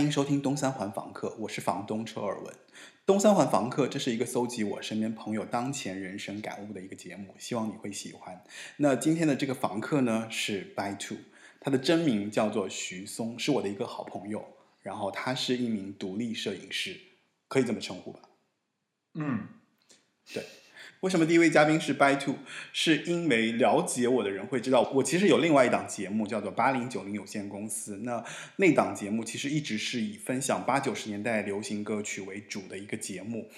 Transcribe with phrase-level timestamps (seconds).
[0.00, 2.54] 欢迎收听东三环房客，我是房东车尔文。
[3.04, 8.42] 东三环房客，这是一个搜集我身边朋友当前人生感悟的一个节目，希望你会喜欢。
[8.78, 11.18] 那今天的这个房客呢是 By Two，
[11.60, 14.42] 他的真名叫做徐松，是我的一个好朋友，
[14.80, 16.98] 然后他是一名独立摄影师，
[17.48, 18.20] 可以这么称呼吧？
[19.16, 19.48] 嗯，
[20.32, 20.42] 对。
[21.00, 22.34] 为什么第一位嘉宾是 By Two？
[22.74, 28.00] 是因为了解我的人会知道，我其实有另外一档节目叫做八零九零有限公司。
[28.02, 28.22] 那
[28.56, 33.48] 那档节目其实一直是以分享八九十年代流行歌曲为主的一个节目。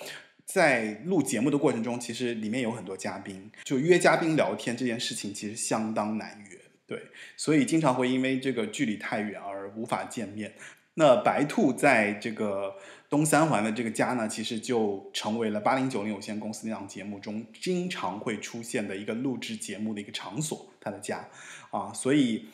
[0.45, 7.03] 在录节目的过程中，其实里面有很多嘉宾，就约嘉宾聊天这件事情其实相当难约，对，
[7.37, 10.55] 所以经常会因为这个距离太远而无法见面。
[10.95, 12.77] 那白兔在这个。
[13.13, 21.29] 东三环的这个家呢，其实就成为了八零九零有限公司那档节目中经常会出现的一个录制节目的一个场所，他的家
[21.71, 22.47] 啊，所以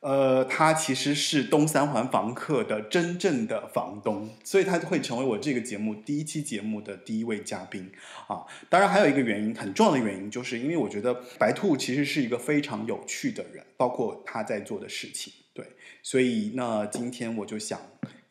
[0.00, 7.88] 呃，他其实是东三环房客的真正的房东，所以他会成为我这个节目第一期节目的第一位嘉宾
[8.26, 8.42] 啊。
[8.68, 15.64] 当然还有一个原因，很重要的原因，就是因为我觉得白兔其实是一个非常有趣的人，包括他在做的事情，对，
[16.02, 17.80] 所以那今天我就想。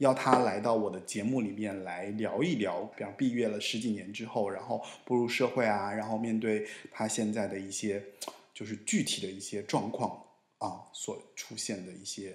[0.01, 8.03] 要他来到我的节目里面来聊一聊，比方毕业了十几年之后，然后步入社会啊，然后面对他现在的一些，
[8.51, 10.25] 就是具体的一些状况
[10.57, 12.33] 啊，所出现的一些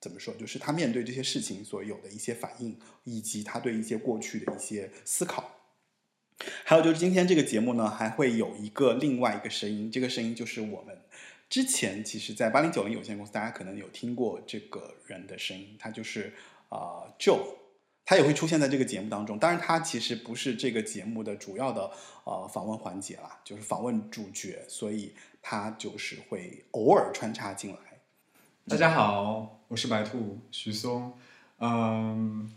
[0.00, 2.74] 怎么说，就是他面对这些事情所有的一些反应，
[3.04, 5.52] 以及他对一些过去的一些思考。
[6.64, 10.98] 还有就是今天这个节目呢，还会有一个另外一个声音，这个声音就是我们
[11.50, 16.32] 之前其实，在八零九零有限公司，大家可能有听过这个人的声音，他就是。
[16.68, 17.40] 啊，Joe，
[18.04, 19.38] 他也会出现在这个节目当中。
[19.38, 21.90] 当然，他其实不是这个节目的主要的
[22.24, 27.78] 呃访问环节啦，就是访问主角，所以他就是会偶尔穿插进来。
[28.68, 31.12] 大家好，我是白兔徐松。
[31.58, 32.52] 嗯，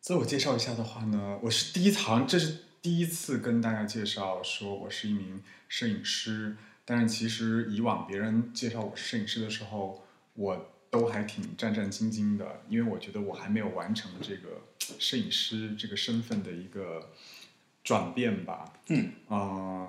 [0.00, 6.56] 自我介绍一下的话呢，我是第一堂，这是第一次跟大家介绍说我是一名摄影师。
[6.84, 10.71] 但是其实以往别人介绍我是摄影师的时候，我。
[10.92, 14.60] 都还挺战战兢兢的，因为我觉得我还没有完成这个
[15.00, 17.08] 摄影师这个身份的一个
[17.82, 18.74] 转变吧。
[18.88, 19.88] 嗯，啊，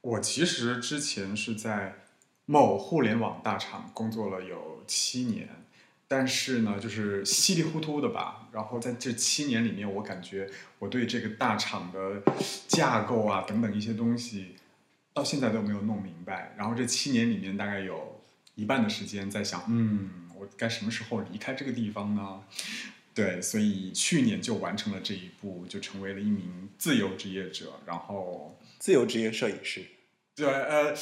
[0.00, 1.96] 我其实之前是在
[2.46, 5.48] 某互联网大厂工作了有七年，
[6.06, 8.48] 但是呢，就是稀里糊涂的吧。
[8.52, 10.48] 然后在这七年里面，我感觉
[10.78, 12.22] 我对这个大厂的
[12.68, 14.54] 架构啊等等一些东西，
[15.12, 16.54] 到现在都没有弄明白。
[16.56, 18.20] 然后这七年里面，大概有
[18.54, 20.20] 一半的时间在想，嗯。
[20.44, 22.42] 我该什么时候离开这个地方呢？
[23.14, 29.84] 对，所以去年就完成了这一步，就成为了一名自由职业者，然后自由职业摄影师。
[30.34, 30.92] 对，呃，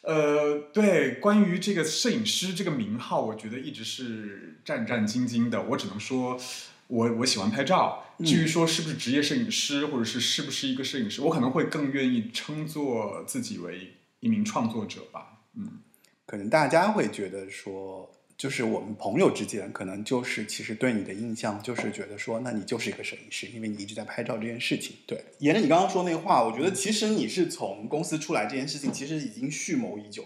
[0.00, 5.62] 呃，对，关于这个摄影师这个名号，我觉得一直是战战兢兢的。
[5.62, 6.40] 我只能说，
[6.86, 8.02] 我我喜欢拍照。
[8.24, 15.42] 至于说是不是职业摄影师，或者是是不是一个摄影师，我可能会更愿意称作自己为一名创作者吧。
[15.54, 15.82] 嗯，
[16.24, 18.10] 可能大家会觉得说。
[18.38, 24.94] 就是我们朋友之间，可能就是其实对你的印象就是觉得说，那你就是一个摄影师，因为你一直在拍照这件事情。
[25.08, 30.24] 对，沿着你刚刚说那话，我觉得其实你是从公司出来这件事情，其实已经蓄谋已久。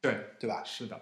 [0.00, 0.62] 对，对吧？
[0.64, 1.00] 是的。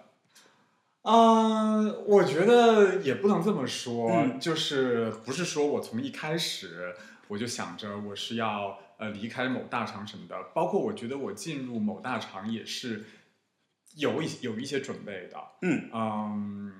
[1.03, 6.95] 嗯，我觉得也不能这么说，就是不是说我从一开始
[7.27, 13.05] 我就想着我是要呃离开某大厂什么的，包括我觉得我进入某大厂也是。
[13.97, 15.89] 有一有一些准备的，嗯。
[15.93, 16.71] 嗯，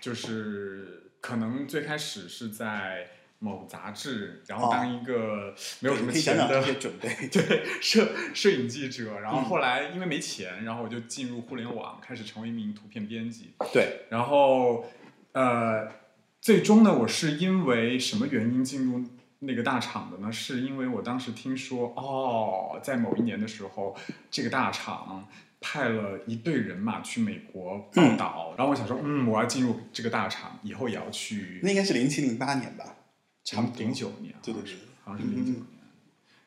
[0.00, 3.08] 就是可能最开始是在
[3.38, 14.86] 某杂志，然后当一个没有什么钱的准备，对摄摄影记者，然后后来因为没钱，然后我就进入互联网，开始成为一名图片编辑，对，然后
[15.32, 15.92] 呃，
[16.40, 19.04] 最终呢，我是因为什么原因进入
[19.40, 20.32] 那个大厂的呢？
[20.32, 23.94] 是因为我当时听说，哦，在某一年的时候，
[24.30, 25.28] 这个大厂
[25.60, 31.60] 派了一队人马去美国报道，然后我想说，嗯，我要进入这个大厂，以后也要去。
[31.62, 32.96] 那应该是零七零八年吧，
[33.44, 34.74] 差不多零九年，对对对，
[35.04, 35.62] 好像是零九年。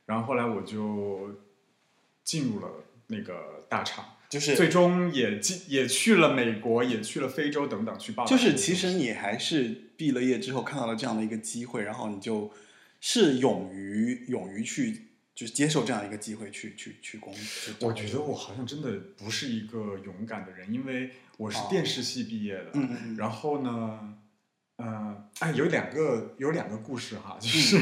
[0.05, 1.39] 然后后来我就
[2.23, 2.67] 进入了
[3.07, 4.05] 那个大厂。
[4.29, 8.29] 就是最终也进也去了美国，也去了非洲等等去报道。
[8.29, 12.51] 就是其实你还是毕了业之后看到了这样的一个机会，然后你就
[13.01, 15.07] 是勇于勇于去
[15.39, 17.33] 就是接受这样一个机会去去去工。
[17.79, 24.15] 我觉得我好像真的不是一个勇敢的人，因为我是电视系毕业的，嗯嗯，然后呢。
[24.81, 27.77] 呃，哎，有两个有两个故事哈，就是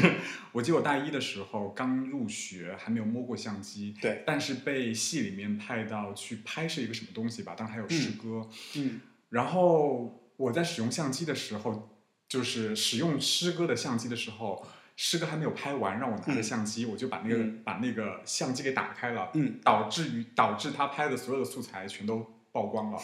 [0.50, 11.88] 我记得我大一的时候刚入学，还没有摸过相机，对，但是被系里面派到去拍摄一个什么东西吧，当然还有诗歌，嗯，然后我在使用相机的时候，
[12.28, 14.66] 就是使用诗歌的相机的时候，
[14.98, 22.34] 诗歌还没有拍完，让我拿着相机，我就把那个把那个相机给打开了，嗯，导致于导致他拍的所有的素材全都。
[22.50, 22.98] 曝光了，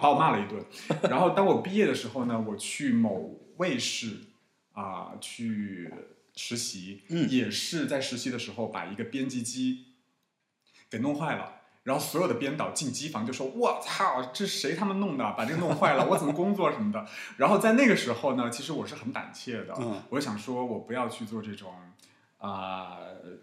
[0.00, 0.64] 把我骂了一顿。
[1.08, 4.16] 然后当我毕业的时候呢，我去某卫视
[4.72, 5.92] 啊去
[6.34, 9.84] 实习，嗯，也是在实习的时候把一个编辑机
[10.90, 11.57] 给弄坏了。
[11.88, 15.24] 然后所有的编导进机房就说：“我操，这谁他们弄的？
[15.32, 17.04] 把这个弄坏了，我怎么工作什么的？”
[17.38, 21.72] 然后在那个时候呢，其实我是很胆怯的，嗯，我想说我不要去做这种
[22.36, 22.98] 啊，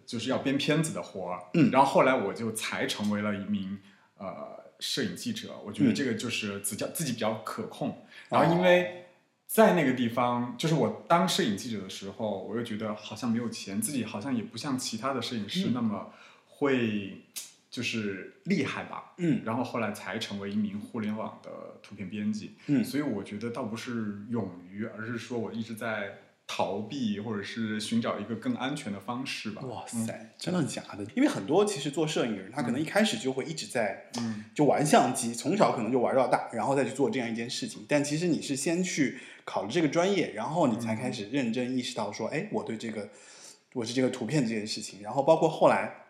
[0.06, 1.72] 就是要编片子的活儿，嗯。
[1.72, 3.80] 然后后来我就才成为了一名
[4.18, 4.64] 呃。
[4.78, 8.06] 摄影记者，我觉得这个就是自较自己比较可控。
[8.28, 9.06] 然后因为
[9.48, 16.12] 在那个地方，就是我当摄影记者的时候，我又觉得好像没有钱，自己好像也不像其他的摄影师那么
[16.46, 17.24] 会
[17.76, 19.14] 就是厉害吧。
[19.18, 19.42] 嗯。
[19.44, 21.50] 然后后来才成为一名互联网的
[21.84, 22.56] 图片编辑。
[22.68, 22.84] 嗯。
[22.84, 26.20] 所以我觉得倒不是勇于，而是说我一直在。
[26.48, 29.64] 逃避，或者是寻找一个更安全的方式吧。
[29.64, 31.04] 哇塞，真的假的？
[31.16, 37.84] 因为很多其实做摄影的人，他可能一开始就会一直在，嗯，就玩相机，从小可能就玩到大，然后再去做这样一件事情。
[37.90, 43.10] 但其实你是先去考了这个专业，然后你才开始认真意识到说，哎，我对这个，
[43.74, 45.02] 我是这个图片这件事情。
[45.02, 46.05] 然后包括后来，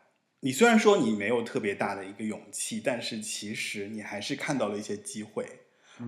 [0.45, 5.43] 你虽然说你没有特别大的一个勇气，但是其实你还是看到了一些机会，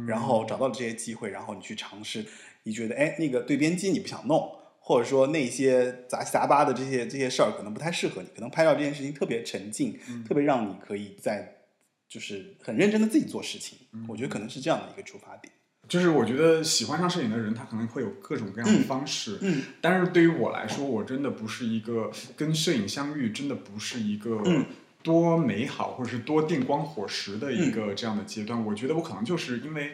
[0.05, 2.23] 然后找到了这些机会，然后你去尝试。
[2.61, 11.55] 你觉得哎，那个对边机你不想弄，或者说那些杂七杂八的这些这些事儿可能不太适合你，可能拍照这件事情特别沉浸，特别让你可以在
[12.07, 13.79] 就是很认真的自己做事情。
[14.07, 15.51] 我觉得可能是这样的一个出发点。
[15.87, 19.37] 就是我觉得喜欢上摄影的人，他可能会有各种各样的方式。
[19.41, 24.43] 嗯，但是对于我来说，我真的不是一个跟摄影相遇，真的不是一个
[25.01, 28.65] 多美好或者是多电光火石的一个这样的阶段。
[28.65, 29.93] 我觉得我可能就是因为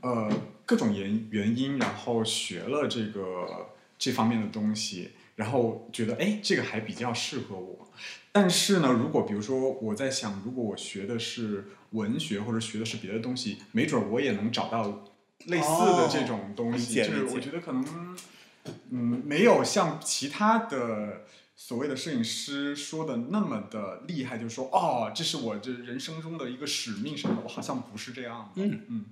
[0.00, 0.30] 呃。
[0.68, 7.88] 各种原原因，然后学了这个这方面的东西，然后觉得哎，这个还比较适合我。
[8.30, 15.06] 但是呢，如果比如说我在想，如果我学的是文学或者学的是别的东西，没准我也能找到
[15.46, 16.94] 类似的这种东西。
[16.94, 18.16] 就是我觉得可能，
[18.90, 21.24] 嗯，没有像其他的
[21.56, 27.42] 所谓的摄影师说的那么的厉害，就是说哦，这是我这人生中的一个使命什么的。
[27.42, 28.62] 我好像不是这样的。
[28.62, 29.04] 嗯嗯。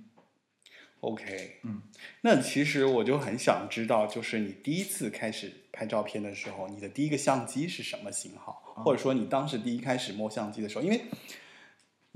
[1.01, 1.83] OK，嗯，
[2.21, 8.63] 那其实我就很想知道，就是你第一次开始拍照片的时候，你的第一个相机是什么型号？
[8.83, 11.05] 或者说你当时第一开始摸相机的时候，因为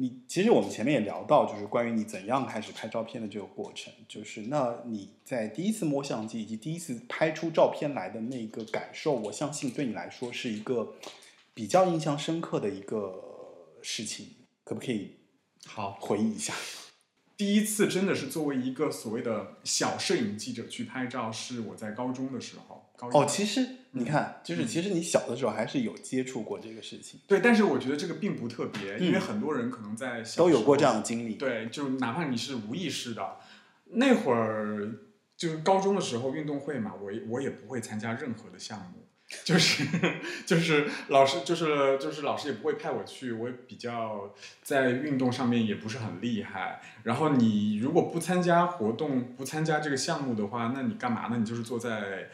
[0.02, 10.96] 你其实我们前面也聊到，就是关于你怎样开始拍照片的这个过程，就是那你在第一次摸相机以及第一次拍出照片来的那个感受，我相信对你来说是一个
[11.54, 14.26] 比较印象深刻的一个事情，
[14.64, 15.18] 可不可以
[15.68, 16.56] 好回忆一下？
[17.38, 22.92] 第一次真的是作为一个所谓的小摄影记者去拍照，是我在高中的时候。
[22.98, 27.20] 高哦，其实你看，就是其实你小的时候还是有接触过这个事情。
[27.28, 31.36] 对，但是我觉得这个并不特别，因为很多人可能在小都有过这样的经历。
[31.36, 33.38] 对，就哪怕你是无意识的，
[33.90, 34.92] 那会儿
[35.36, 39.06] 就是高中的时候运动会嘛，我我也不会参加任何的项目。
[39.46, 39.86] 就是
[40.46, 46.82] 就是老师就是就是老师也不会派我去，我也比较在运动上面也不是很厉害。
[47.04, 51.38] 然后你如果不参加活动，不参加这个项目的话，那你干嘛呢？
[51.38, 52.30] 你就是坐在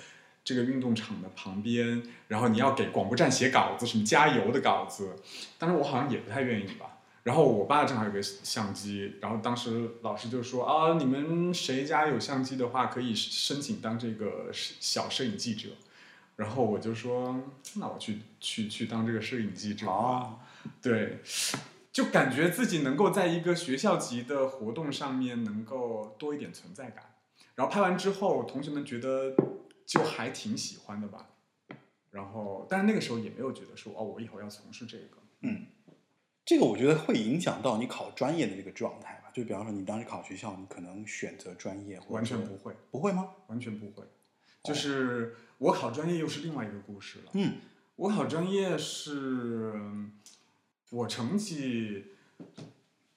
[0.47, 5.13] 这个运动场的旁边，然后你要给广播站写稿子，什么加油的稿子。
[5.57, 6.99] 当时我好像也不太愿意吧。
[7.23, 15.67] 然后我爸正好有个相机，然后当时老师就说啊，你们谁家有相机的话，可以申请当这个小摄影记者。
[16.37, 17.43] 然后我就说，
[17.75, 20.37] 那我去去去当这个摄影记者啊，
[20.81, 21.19] 对，
[21.91, 27.03] 就感觉自己能够在一个学校级的活动上面能够多一点存在感。
[27.55, 29.35] 然后拍完之后，同学们觉得
[29.87, 31.29] 就还挺喜欢的吧。
[32.11, 35.17] 然后，但是那个时候也没有觉得说哦，我以后要从事这个。
[35.41, 35.65] 嗯，
[36.45, 39.31] 这个我觉得会影响到你考专业的这个状态吧。
[39.33, 43.31] 就比方说，你当时考学校，你可能选择专业，完全不会，不会吗？
[43.47, 44.03] 完全不会。
[44.63, 47.31] 就是我考专业又是另外一个故事了。
[47.33, 47.57] 嗯，
[47.95, 49.73] 我考专业是，
[50.89, 52.05] 我成绩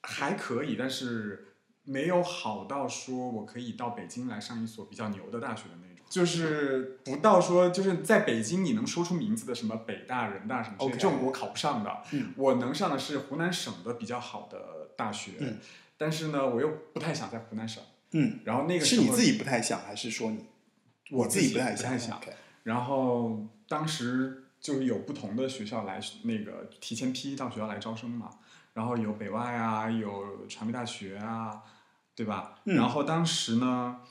[0.03, 5.63] 还可以，但是没有好到说我可以到北京来上一所比较牛的大学。
[6.11, 12.03] 就是不到说就是在北京你能说出名字的什么北大、人大什么这种我考不上的。
[12.11, 15.57] 嗯我能上的是湖南省的比较好的大学，嗯
[15.97, 17.81] 但是呢，我又不太想在湖南省。
[18.11, 20.45] 嗯，然后那个时候是你自己不太想，还是说你
[21.11, 21.77] 我自己不太想？
[21.77, 22.21] 不太想。
[22.63, 28.29] 然后当时就有不同的学校来那个提前批到学校来招生嘛，
[28.73, 31.61] 然后有北外啊，有传媒大学啊，
[32.13, 32.59] 对吧？
[32.65, 34.01] 嗯然后当时呢，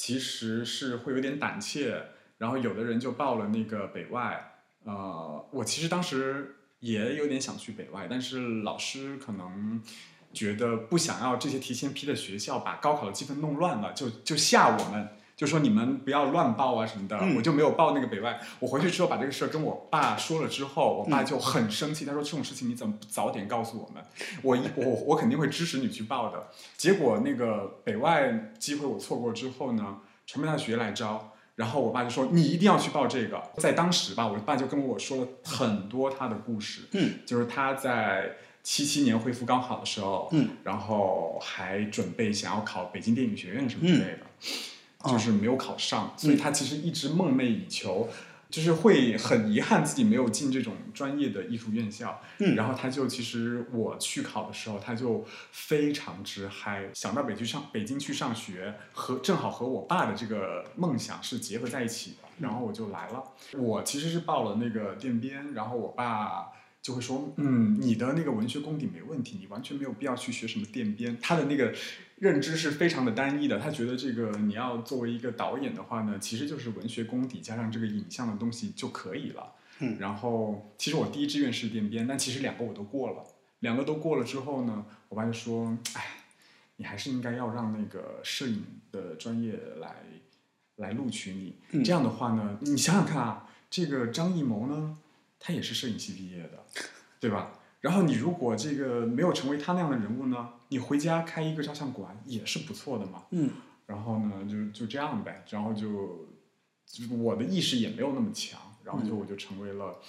[0.00, 2.02] 其实是会有点胆怯，
[2.38, 4.54] 然后有的人就报了那个北外，
[4.84, 9.82] 呃，我其实当时也有点想去北外，但是老师可能。
[10.32, 15.08] 觉得不想要这些提前批的学校把高考的积分弄乱了，就就吓我们，
[15.40, 18.38] 就说你们不要乱报啊什么的，嗯我就没有报那个北外。
[18.58, 24.04] 我回去之后把这个事儿跟我爸说了之后，我爸嗯就很生气，他说这种事情你怎么不早点告诉我们？
[24.42, 26.48] 我一我我肯定会支持你去报的。
[26.76, 31.32] 结果那个北外机会我错过之后呢，传媒大学来招。
[31.56, 44.48] 然后我爸就说：“你一定要去报这个。”在当时吧，我爸就跟我说了很多他的故事，嗯，就是他在七七年恢复高考的时候，嗯，然后还准备想要考北京电影学院什么之类的，嗯
[45.04, 48.08] 就是没有考上，所以他其实一直梦寐以求，
[48.50, 52.20] 就是会很遗憾自己没有进这种专业的艺术院校。
[52.38, 63.22] 嗯然后他就其实我去考的时候，他就非常之嗨，想到北京上北京去上学，和正好和我爸的这个梦想是结合在一起的，然后我就来了。
[63.52, 66.48] 我其实是报了那个电编，然后我爸。
[66.82, 71.14] 就会说，嗯，你的那个文学功底没问题，你完全没有必要去学什么电编。
[71.20, 71.74] 他的那个
[72.20, 79.54] 认知是非常的单一的，他觉得这个你要作为一个导演的话呢，其实就是文学功底加上这个影像的东西就可以了。
[79.80, 83.24] 嗯然后其实我第一志愿是电编，但其实两个我都过了，
[83.60, 86.04] 两个都过了之后呢，我爸就说，哎，
[86.76, 88.62] 你还是应该要让那个摄影
[88.92, 89.96] 的专业来
[90.76, 91.56] 来录取你。
[91.72, 94.98] 嗯这样的话呢，你想想看啊，这个张艺谋呢，
[95.38, 96.62] 他也是摄影系毕业的，
[97.18, 97.52] 对吧？
[97.80, 103.26] 然后你如果这个没有成为他那样的人物呢，你回家开一个照相馆也是不错的嘛。
[103.30, 103.50] 嗯
[103.86, 106.28] 然后呢，就就这样呗，然后就
[106.86, 110.00] 就我的意识也没有那么强，然后就嗯我就成为了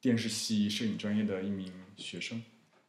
[0.00, 2.42] 电视系摄影专业的一名学生。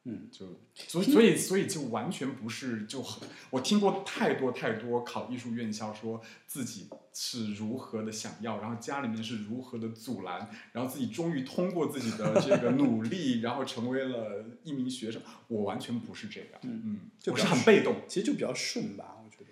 [0.09, 15.21] 嗯，就所以所以所以就完全不是就很，我听过太多太多考艺术院校说自己是如何的想要，然后家里面是如何的阻拦，然后自己终于通过自己的这个努力，然后成为了一名学生。
[15.49, 17.97] 我完全不是这样，嗯嗯，我就比较是很被动。
[18.07, 19.51] 其实就比较顺吧，我觉得。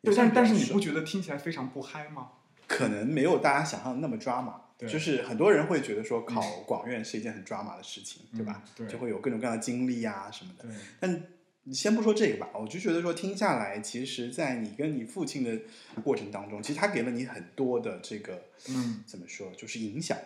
[0.00, 2.28] 对，但但是你不觉得听起来非常不嗨吗？
[2.66, 8.62] 可能没有大家想象的那么抓马，对就是很多人会觉得说考广院是一件很抓马的事情，对吧？
[8.64, 10.64] 嗯对就会有各种各样的经历啊什么的。
[10.64, 11.22] 对，但
[11.64, 15.60] 你先不说这个吧，我就觉得说听下来，其实，在你跟你父亲的
[16.02, 20.16] 过程当中，其实他给了你很多的这个嗯，怎么说，就是影响。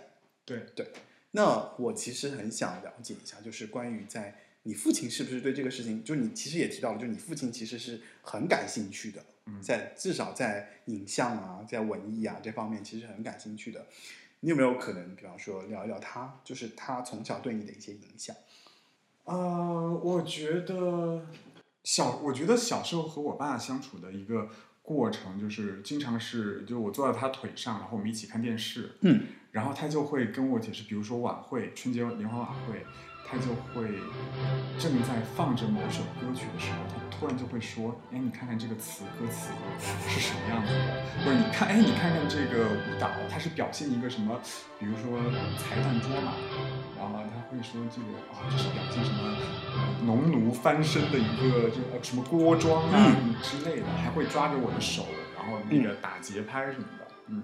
[0.44, 0.87] 对对，
[1.32, 13.87] 那我其实很想了解一下，就是关于在你父亲是不是对这个事情，就你其实也提到了，就你父亲其实是很感兴趣的，嗯在至少在影像啊，在文艺啊这方面，其实很感兴趣的。
[14.44, 18.36] 你有没有可能，比方说聊一聊他，就是他从小对你的一些影响？
[19.24, 21.24] 呃，我觉得
[21.82, 24.50] 小，我觉得小时候和我爸相处的一个
[24.82, 32.84] 过程，就是经常是，就我坐在他腿上，然后我们一起看电视，嗯，然后他就会跟我解释，比如说晚会，春节联欢晚会，
[33.26, 33.88] 他就会
[34.78, 39.50] 正在放着某首歌曲的时候，他突然就会说：“哎，你看看这个词歌词
[40.09, 41.25] 是什么样子的？
[41.25, 44.38] 或者你看，哎，你看看这个舞蹈，它是表现一个什么？
[44.78, 45.19] 比如说
[45.59, 46.35] 裁判桌嘛，
[46.99, 49.37] 然后他会说这个啊，这是表现什么
[49.75, 57.43] 呃农奴翻身的一个就呃什么锅庄啊、嗯之类的，还会抓着我的手，然后那个打节拍什么的，嗯。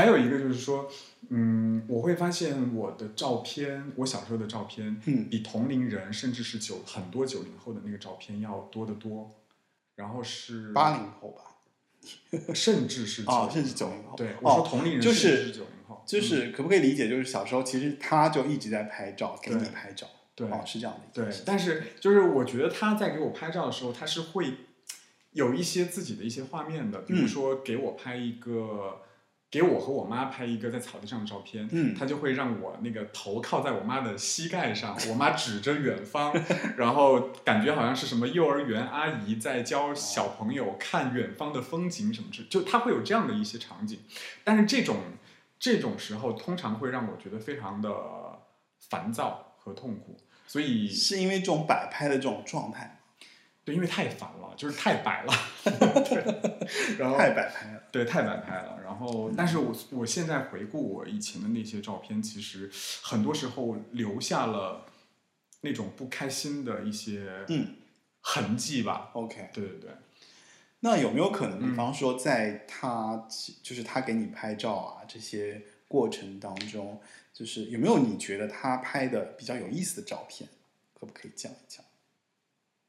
[0.00, 0.90] 还有一个就是说，
[1.28, 5.28] 嗯，我会发现我的照片，我小时候的照片，嗯。
[5.28, 9.30] 比同龄人甚至是九很多九零后的那个照片要多得多。
[9.96, 14.16] 然后是八零后吧，甚至是哦90甚至九零后。
[14.16, 21.22] 对，哦我说同龄人就是是九零后，嗯就是可不可以理解，就是小时候其实他就一直在拍照，给你对拍照，对哦，是这样的。
[21.22, 24.54] 对但是就是我觉得他在给我拍照的时候，他是会
[25.32, 27.28] 有一些自己的一些画面的，比如嗯。
[27.28, 29.02] 说给我拍一个，
[29.50, 31.94] 给我和我妈拍一个在草地上的照片，嗯。
[31.94, 36.32] 他就会让我那个头靠在我妈的膝盖上，我妈指着远方，
[36.76, 43.98] 然后感觉好像是什么幼儿园阿姨在教小朋友看远方的风景什么之，就他会有这样的一些场景，
[44.44, 44.98] 但是这种
[45.58, 47.90] 这种时候通常会让我觉得非常的
[48.78, 50.16] 烦躁和痛苦，
[50.46, 53.00] 所以是因为这种摆拍的这种状态，
[53.64, 55.32] 对，因为太烦了，就是太摆了，
[55.64, 57.82] 对，然后太摆拍了。
[57.90, 58.78] 对太摆拍了。
[58.84, 62.70] 然后，但是我我现在回顾我以前的那些照片，其实
[63.02, 64.86] 很多时候留下了
[65.62, 67.76] 那种不开心的一些嗯
[68.20, 69.10] 痕迹吧。
[69.14, 69.90] OK，对对对，
[70.80, 73.26] 那有没有可能，嗯比方说，在他、
[73.62, 77.00] 就是他给你拍照啊这些过程当中，
[77.32, 80.48] 就是有没有你觉得他拍的比较有意思的照片？
[80.92, 81.82] 可不可以讲一讲？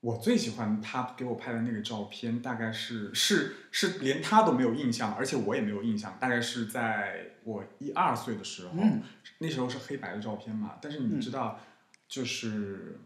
[0.01, 6.17] 我最喜欢他给我拍的那个照片，大概是是是连他都没有印象，而且我也没有印象。
[6.19, 9.01] 大概是在我一二岁的时候，嗯
[9.37, 10.77] 那时候是黑白的照片嘛。
[10.81, 11.59] 但是嗯你知道，
[12.07, 12.99] 就是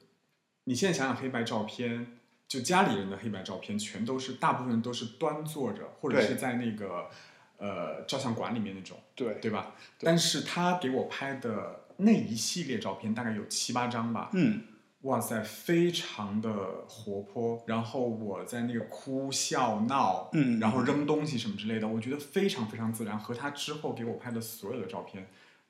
[0.63, 7.09] 你现在想想黑白照片，就家里人的黑白照片，全都是大部分都是端坐着，或者是在那个
[7.57, 9.75] 呃照相馆里面那种，对对吧？
[9.99, 14.29] 对但是他给我拍的那一系列照片，大概有七八张吧。
[14.31, 14.61] 嗯
[15.05, 25.27] 哇塞，非常的活泼，然后我在那个哭笑闹，嗯然后扔东西什么之类的，我觉得非常非常自然，和他之后给我拍的所有的照片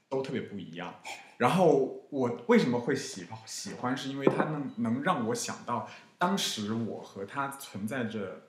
[0.08, 0.96] 都特别不一样。
[1.38, 8.44] 然后我为什么会喜喜欢，是因为他能能让我想到当时我和他存在着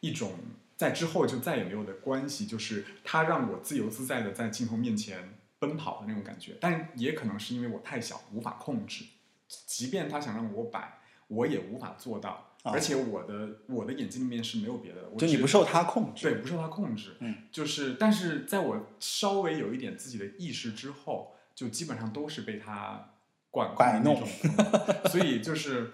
[0.00, 0.32] 一种
[0.76, 9.04] 在之后就再也没有的关系，就是他让我自由自在的在镜头面前奔跑的那种感觉，但也可能是因为我太小无法控制。
[9.46, 12.30] 即便他想让我摆，我也无法做到。
[12.62, 16.22] 啊而且我的我的眼睛里面是没有别的，我就你不受他控制。
[16.30, 17.14] 对不受他控制。
[17.20, 23.10] 嗯，就是但是在我稍微有一点自己的意识之后，就基本上都是被他
[23.50, 25.10] 管控摆弄的那种。
[25.10, 25.92] 所以就是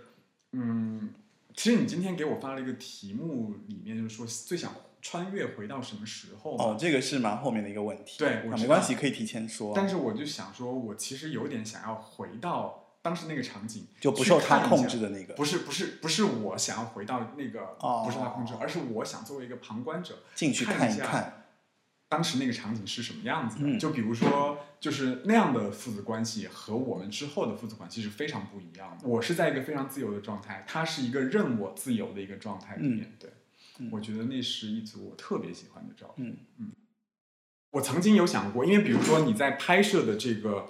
[0.52, 1.12] 嗯，
[1.56, 8.16] 其实你今天给我发了一个题目，里面就是说最想穿越回到什么时候哦，这个是蛮后面的一个问题。
[8.20, 9.72] 对我没关系，可以提前说。
[9.74, 21.36] 但是我就想说，我其实有点想要回到当时那个场景，就不受他控制的那个不是不是不是我想要回到那个、哦不是他控制，而是我想作为一个旁观者进去看一看。
[22.10, 23.66] 当时那个场景是什么样子的。
[23.66, 29.06] 嗯就比如说，就是那样的父子关系和我们之后的父子关系是非常不一样的。
[29.06, 33.16] 我是在一个非常自由的状态，他是一个任我自由的一个状态里面。
[33.20, 33.30] 对，
[33.78, 36.36] 嗯我觉得那是一组我特别喜欢的照片。
[36.58, 36.72] 嗯
[37.70, 40.66] 我曾经有想过，因为比如说你在拍摄的这个，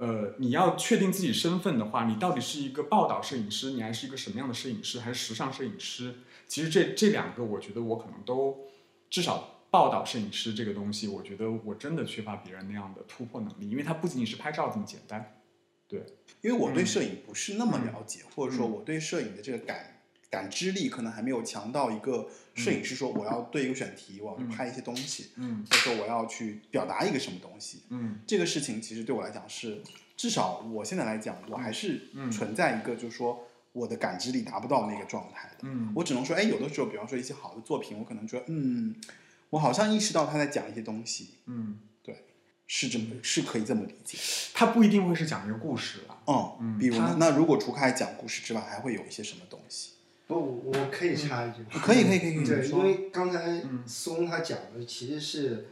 [0.00, 6.14] 呃，你要确定自己身份的话，你到底是一个报道摄影师，你还是一个什么样的摄影师，还是时尚摄影师？
[6.48, 8.64] 其实这这两个，我觉得我可能都
[9.10, 15.42] 至少报道摄影师这个东西，我觉得我真的缺乏别人那样的突破能力，因为它不仅仅是拍照这么简单。
[15.86, 16.06] 对，
[16.40, 19.99] 因为我对嗯摄影不是那么嗯了解，或者说嗯我对摄影的这个感
[20.30, 27.82] 感知力可能还没有强到一个摄影师说我要对一个选题，我要拍一些东西，嗯或者说我要去表达一个什么东西。
[27.90, 29.82] 嗯这个事情其实对我来讲是，
[30.16, 35.56] 至少我现在来讲，我还是嗯存在一个就是说我的感知力达不到那个状态的。
[35.62, 38.94] 嗯，我只能说，哎，有的时候，比方说一些好的作品，我可能觉得，嗯，
[39.50, 42.24] 我好像意识到他在讲一些东西，嗯，对
[42.68, 44.16] 是这么是可以这么理解。
[44.54, 46.18] 他不一定会是讲一个故事了。
[46.28, 47.16] 嗯，嗯比如呢？
[47.18, 49.94] 那如果除开讲故事之外，还会有一些什么东西？
[50.30, 51.64] 不，我可以插一句。
[51.70, 52.44] 可以，可以，可以，可以。
[52.44, 55.70] 对，因为刚才嗯松他讲的其实是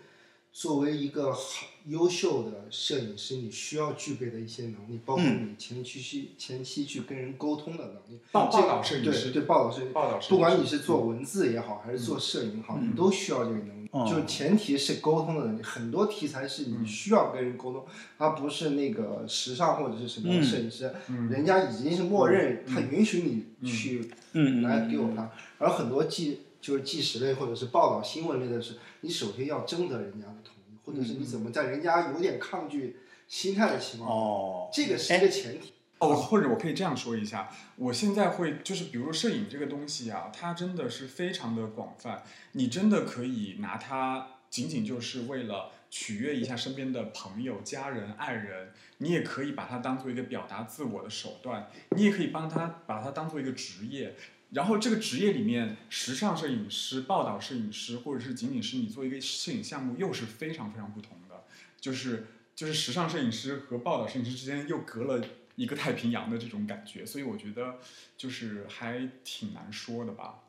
[0.53, 8.21] 作为一个好优秀的摄影师，你需要具备的一些能力，包括嗯你前期去前期去跟人沟通的能力。
[8.33, 13.79] 报道摄影师对对，报道摄影报道摄影师不管你是做文字也好，还是做摄影也好，嗯你都需要这个能力。
[13.91, 17.87] 哦就是前提是沟通的能力，很多题材是嗯你需要跟人沟通，
[18.19, 25.31] 而不是那个时尚或者是什么摄影师，嗯人家已经是默认嗯他允许你去嗯，来给我拍。
[25.59, 35.73] 而很多纪就是纪实类或者是报道新闻类的是，你首先要征得人家的同意，或者是你怎么在人家有点抗拒心态的情况下，哦，这个是一个前提。
[35.99, 54.15] 哦，或者我可以这样说一下，我现在会就是，比如说摄影这个东西啊，它真的是非常的广泛，你真的可以拿它仅仅就是为了取悦一下身边的朋友、家人、爱人，你也可以把它当做一个表达自我的手段，你也可以帮他把它当做一个职业。
[54.51, 61.45] 然后这个职业里面，时尚摄影师、报道摄影师，或者是仅仅是你做一个摄影项目，又是非常非常不同的。
[61.81, 65.23] 就是就是时尚摄影师和报道摄影师之间又隔了
[65.57, 67.79] 一个太平洋的这种感觉，所以我觉得
[68.17, 70.41] 就是还挺难说的吧。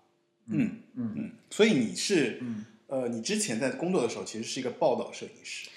[0.46, 5.70] 嗯嗯嗯，所以你是嗯，呃，你之前在工作的时候其实是一个报道摄影师。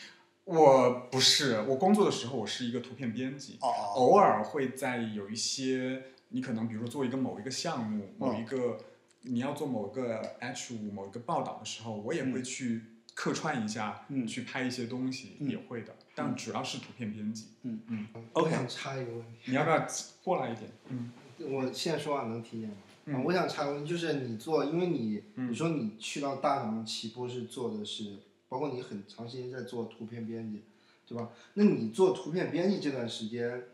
[0.45, 8.79] 我不是，我工作的时候我是一个图片编辑，哦哦偶尔会在有一些你可能比如说做一个某一个项目，某一个
[9.21, 12.83] 你要做某个 H 五某一个报道的时候，我也会去
[13.15, 17.49] 客串一下，嗯去拍一些东西，嗯也会的，但主要是图片编辑。
[17.63, 19.87] 嗯嗯，OK 想插一个问题，你要不要
[20.25, 20.71] 过来一点？
[20.89, 22.77] 嗯我现在说话能听见吗？
[23.05, 28.17] 嗯啊，我想插个问题，就是你做，因为你嗯你说你去到大厂起步是做的是，
[28.49, 30.63] 包括你很长时间在做图片编辑，
[31.07, 31.31] 对吧？
[31.55, 33.65] 那你做图片编辑这段时间，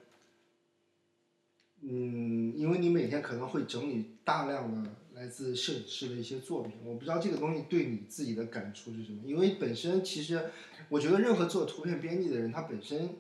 [1.82, 9.22] 嗯，因为你每天可能会整理大量的来自摄影师的一些作品，我不知道这个东西对你自己的感触是什么。
[9.26, 10.50] 因为本身其实，
[10.88, 13.16] 我觉得任何做图片编辑的人，他本身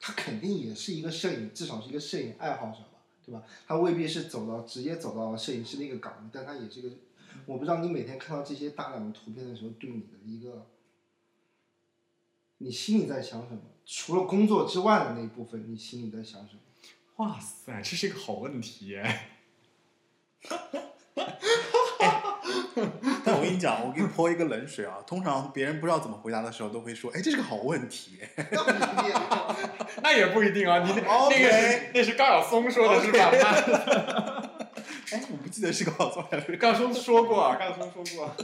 [0.00, 2.95] 他肯定也是一个摄影，至少是一个摄影爱好者吧，
[3.26, 3.42] 对吧？
[3.66, 6.88] 他未必是走到直接走到摄影师那个岗位，但他也是个，
[7.44, 10.66] 我不知道你每天看到这些大量的图片的时候，对你的一个，
[12.58, 13.60] 你心里在想什么？
[13.84, 16.60] 除了工作之外的那一部分，你心里在想什么？
[17.16, 19.20] 哇塞，这是一个好问题耶！
[23.46, 24.94] 但我跟你讲，我给你泼一个冷水啊。
[25.06, 28.18] 通常别人不知道怎么回答的时候，都会说：“哎，这是个好问题。
[30.02, 33.30] 那也不一定啊，你那 那个是那是高晓松说的是吧？
[33.32, 34.50] 那
[35.12, 38.36] ”哎，我不记得是高晓松还是高晓松说过啊，高晓松说过。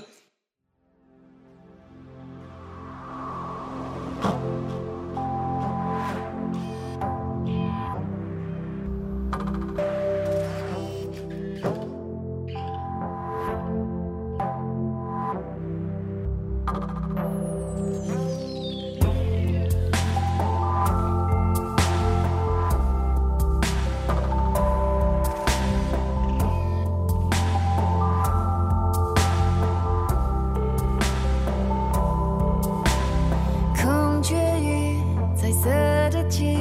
[36.33, 36.57] 起，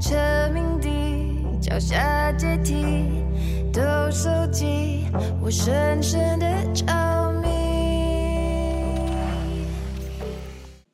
[0.00, 3.24] 成名地，脚下阶梯，
[3.72, 5.06] 都收集
[5.40, 7.46] 我深深的着迷。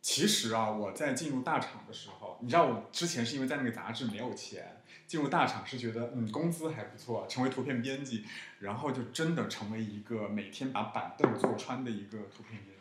[0.03, 8.27] 其实啊，我在进入大厂的时候，你知道我之前是因为在那个杂志没有钱，进入大厂是觉得嗯工资还不错，成为图片编辑，
[8.59, 12.73] 然后就真的成为一个每天把板凳坐穿的一个图片编辑。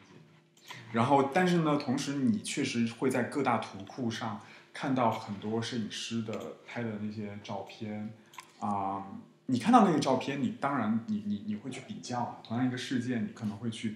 [0.91, 4.41] 然后，但是呢，同时你确实会在各大图库上
[4.75, 8.13] 看到很多摄影师的拍的那些照片
[8.59, 9.05] 啊、
[9.45, 13.95] 你看到那个照片，你当然你你你会去比较，同样一个事件，你可能会去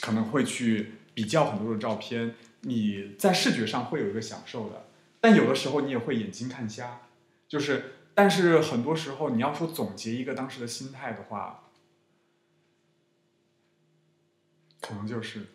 [0.00, 4.86] 可能会去比较很多的照片，你在视觉上会有一个享受的，
[5.20, 7.00] 但有的时候你也会眼睛看瞎，
[7.48, 11.64] 就是，但是很多时候你要说总结一个当时的心态的话，
[14.80, 15.46] 可能就是，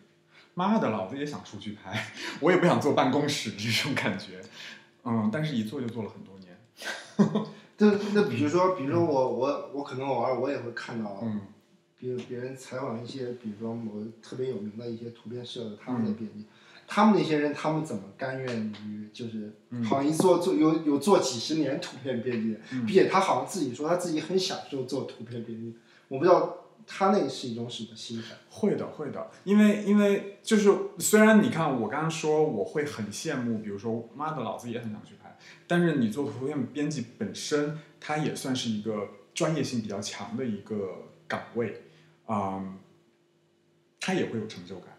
[0.54, 2.06] 妈的，老子也想出去拍，
[2.40, 4.40] 我也不想坐办公室 这种感觉，
[5.04, 6.56] 嗯，但是一坐就坐了很多年，
[7.78, 11.40] 那那比如说，比如说我我我可能偶尔我也会看到，嗯。
[11.96, 16.44] 比如别人采访一些，比如说某特别有名的一些图片社的他嗯们的编辑，
[16.86, 19.82] 他们那些人他们怎么甘愿于就是嗯。
[19.82, 22.84] 好像一做做有有做几十年图片编辑，嗯。
[22.84, 25.74] 并且他好像自己说他自己很享受做图片编辑，
[26.08, 28.34] 我不知道他那是一种什么心态。
[28.50, 41.82] 会的，会的，因为因为就是虽然你看我刚刚说我会很羡慕，比如说妈的，老子也很想去拍，但是你做图片编辑本身，它也算是一个专业性比较强的一个岗位，
[42.28, 42.78] 嗯，
[44.00, 44.96] 他也会有成就感。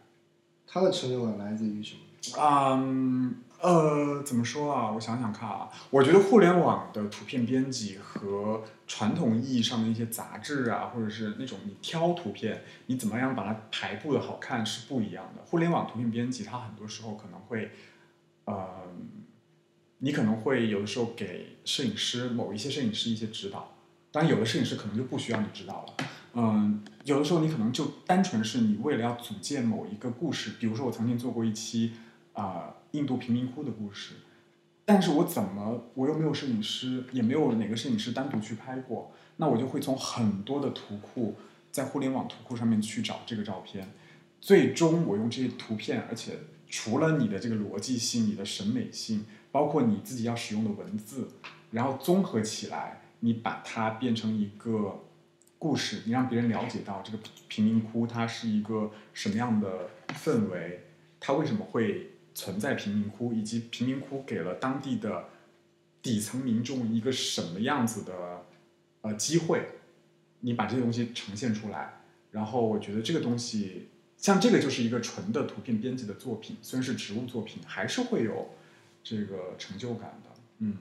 [0.67, 2.01] 他的成就感来自于什么？
[2.37, 4.91] 嗯，呃，怎么说啊？
[4.91, 15.41] 我想想看啊，我觉得互联网的图片编辑和传统意义上的一些杂志啊，或者是那种你挑图片，你怎么样把它排布的好看是不一样的。
[15.45, 17.71] 互联网图片编辑它很多时候可能会，
[18.45, 18.67] 呃，
[19.99, 23.73] 你可能会有的时候给摄影师某一些摄影师一些指导，
[24.11, 25.93] 当然有的摄影师可能就不需要你指导了。
[26.33, 31.93] 嗯，有的时候你可能就单纯是你为了要组建某一个故事，比如说我曾经做过一期
[32.33, 34.15] 啊、印度贫民窟的故事，
[34.85, 41.35] 但是我怎么我又没有摄影师，也没有哪个摄影师单独去拍过，那我就会从很多的图库
[41.71, 43.89] 在互联网图库上面去找这个照片，
[44.39, 51.27] 最终我用这些图片，而且除了你的这个逻辑性、你的审美性，包括你自己要使用的文字，
[51.71, 55.03] 然后综合起来，你把它变成一个
[55.57, 57.17] 故事，你让别人了解到这个
[57.47, 60.85] 贫民窟它是一个什么样的氛围，
[61.19, 65.29] 它为什么会存在贫民窟，以及贫民窟给了当地的
[66.03, 68.45] 底层民众一个什么样子的
[69.01, 69.69] 呃机会，
[70.41, 78.49] 你把这些东西呈现出来，然后我觉得这个东西，像这个就是一个纯的图片编辑的作品，虽然是植物作品，还是会有
[79.03, 80.29] 这个成就感的。
[80.59, 80.77] 嗯，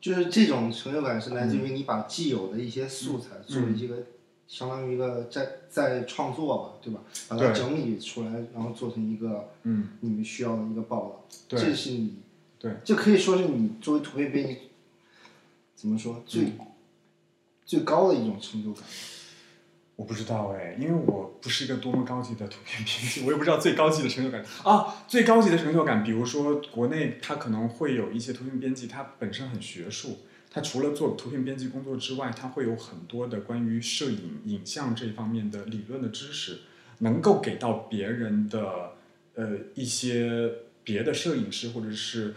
[0.00, 4.04] 就是这种成就感是来自于你把既有的一些素材作为一个，
[4.48, 7.00] 相当于一个在在创作吧，对吧？
[7.28, 11.24] 把它整理出来，然后做成一个嗯，你们需要的一个报道。
[11.46, 12.16] 对这是你，
[12.58, 14.56] 对，这可以说是你作为图片编辑，
[15.76, 16.58] 怎么说最、嗯
[17.66, 18.82] 最高的一种成就感。
[19.94, 25.04] 我不知道哎，因为我不是一个多么高级的图片编辑，我也不知道最高级的成就感啊。
[25.06, 30.20] 最高级的成就感，比如说国内它可能会有一些图片编辑，它本身很学术，
[30.58, 36.62] 他除了做图片编辑工作之外，他会有很多的关于摄影、影像这方面的理论的知识，
[36.98, 38.94] 能够给到别人的
[39.34, 42.34] 呃一些别的摄影师或者是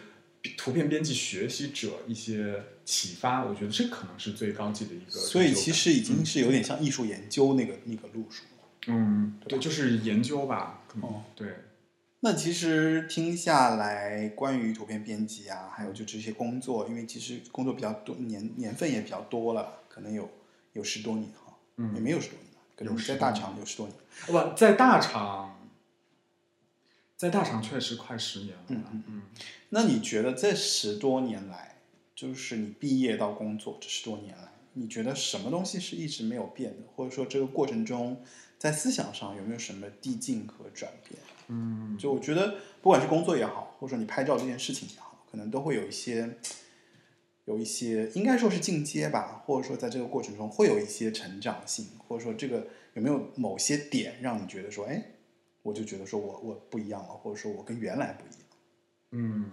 [0.55, 3.43] 图片编辑学习者一些启发。
[3.43, 5.19] 我觉得这可能是最高级的一个。
[5.19, 8.69] 所以其实已经是有点像艺术研究那个那个路数了。
[8.85, 11.47] 嗯，对，就是研究吧，可能、哦对，
[12.23, 20.29] 那其实听下来，关于图片编辑啊，还有就这些工作，因为其实工作比较多，年年份也比较多了，可能有
[20.73, 23.97] 有十多年哈，嗯也没有十多年吧，可能有在大厂有十多年。
[24.27, 25.67] 不在大厂，
[27.17, 29.21] 在大厂确实快十年了，嗯嗯嗯
[29.69, 31.77] 那你觉得这十多年来，
[32.13, 38.21] 就是你毕业到工作这十多年来，你觉得什么东西是一直没有变的，或者说这个过程中，
[38.59, 41.19] 在思想上有没有什么递进和转变？
[41.53, 46.37] 嗯，就我觉得，不管是工作也好，或者说你拍照这件事情也好，可能都会有一些，
[47.43, 55.03] 有一些应该说是进阶吧，或者说在这个过程中会有一些成长性，或者说这个有没有某些点让你觉得说，哎，
[55.61, 58.47] 我就觉得说我我不一样了，或者说我跟原来不一样。
[59.11, 59.51] 嗯，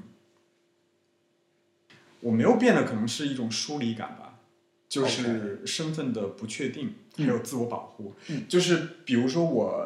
[2.20, 4.38] 我没有变的可能是一种疏离感吧，
[4.88, 8.14] 就是身份的不确定，还有自我保护。
[8.28, 8.46] 嗯。
[8.48, 9.84] 就是比如说我，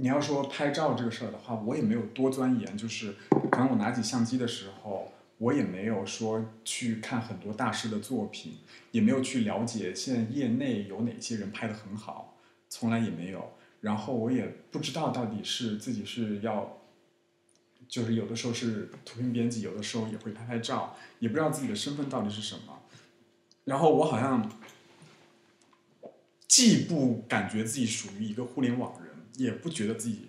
[0.00, 3.16] 你要说拍照这个事儿的话，我也没有多钻研，就是
[3.50, 8.58] 可能我拿起相机的时候，我也没有说去看很多大师的作品，
[8.92, 12.36] 也没有去了解现在业内有哪些人拍的很好，
[12.68, 13.50] 从来也没有。
[13.80, 16.78] 然后我也不知道到底是自己是要，
[17.88, 22.78] 就是有的时候是图片编辑，有的时候也会拍拍照，也不知道自己的身份到底是什么。
[23.64, 24.48] 然后我好像
[26.46, 29.07] 既不感觉自己属于一个互联网人，
[29.38, 30.28] 也不觉得自己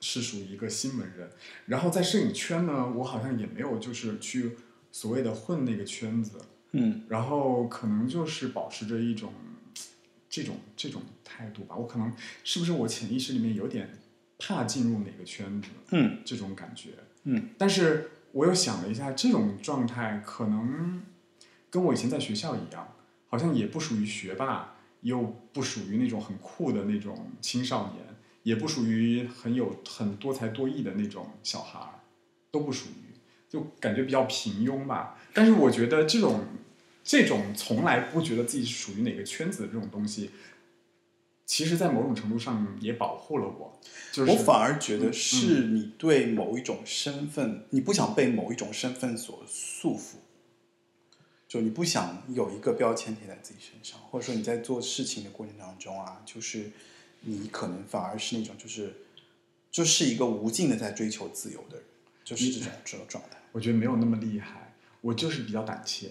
[0.00, 1.28] 是属于一个新闻人。
[1.66, 4.56] 然后在摄影圈呢，我好像也没有就是去
[4.92, 6.40] 所谓的混那个圈子，
[6.72, 9.32] 嗯然后可能就是保持着一种
[10.28, 11.74] 这种这种态度吧。
[11.74, 12.12] 我可能
[12.44, 13.98] 是不是我潜意识里面有点
[14.38, 16.90] 怕进入哪个圈子，嗯这种感觉。
[17.24, 21.02] 嗯但是我又想了一下，这种状态可能
[21.68, 22.94] 跟我以前在学校一样，
[23.28, 28.09] 好像也不属于学霸，又不属于那种很酷的那种青少年，
[28.42, 32.00] 也不属于很有很多才多艺的那种小孩儿，
[32.50, 33.14] 都不属于，
[33.48, 35.18] 就感觉比较平庸吧。
[35.32, 36.44] 但是我觉得这种
[37.04, 40.30] 这种从来不觉得自己属于哪个圈子的这种东西，
[41.46, 43.80] 其实，在某种程度上也保护了我。
[44.12, 50.16] 就是我反而觉得嗯是你对某一种身份，你不想被某一种身份所束缚，
[51.48, 56.70] 就你不想有一个标签贴在自己身上，或者说你在做事情的过程当中啊，就是
[57.22, 58.94] 你可能反而是那种就是
[59.70, 61.84] 就是一个无尽的在追求自由的人，
[62.24, 63.38] 就是这种这种状态。
[63.52, 66.10] 我觉得没有那么厉害，我就是比较胆怯，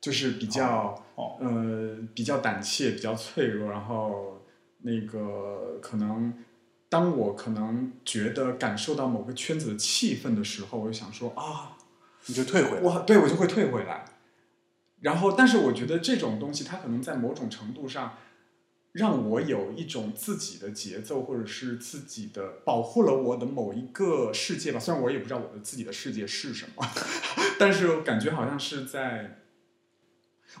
[0.00, 4.44] 就是比较、哦呃比较胆怯，比较脆弱，然后
[4.78, 6.34] 那个可能
[6.88, 11.76] 当我可能觉得感受到某个圈子的气氛的时候，我就想说啊，
[12.26, 12.82] 你就退回来。
[12.82, 14.04] 我对我就会退回来。
[15.00, 18.18] 然后，但是我觉得这种东西，它可能在某种程度上
[18.92, 24.78] 让我有一种自己的节奏，或者是自己的保护了我的某一个世界吧。
[24.78, 26.86] 虽然我也不知道我的自己的世界是什么，
[27.58, 29.38] 但是我感觉好像是在。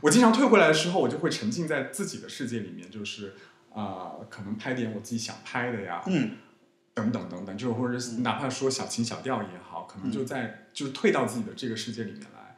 [0.00, 3.34] 我经常退回来的时候，我就会沉浸在自己的世界里面，就是
[3.74, 6.36] 啊、呃可能拍点我自己想拍的呀，嗯
[6.94, 12.56] 等等等等，就是或者是哪怕说小情小调也好，可能就在就是退到自己的这个世界里面来。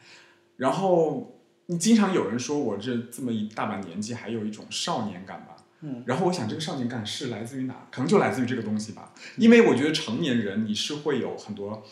[0.59, 5.54] 然后你经常有人说我这这么一大把年纪，还有一种少年感吧，
[5.87, 7.87] 嗯然后我想，这个少年感是来自于哪？
[7.91, 9.13] 可能就来自于这个东西吧。
[9.37, 11.83] 因为我觉得成年人你是会有很多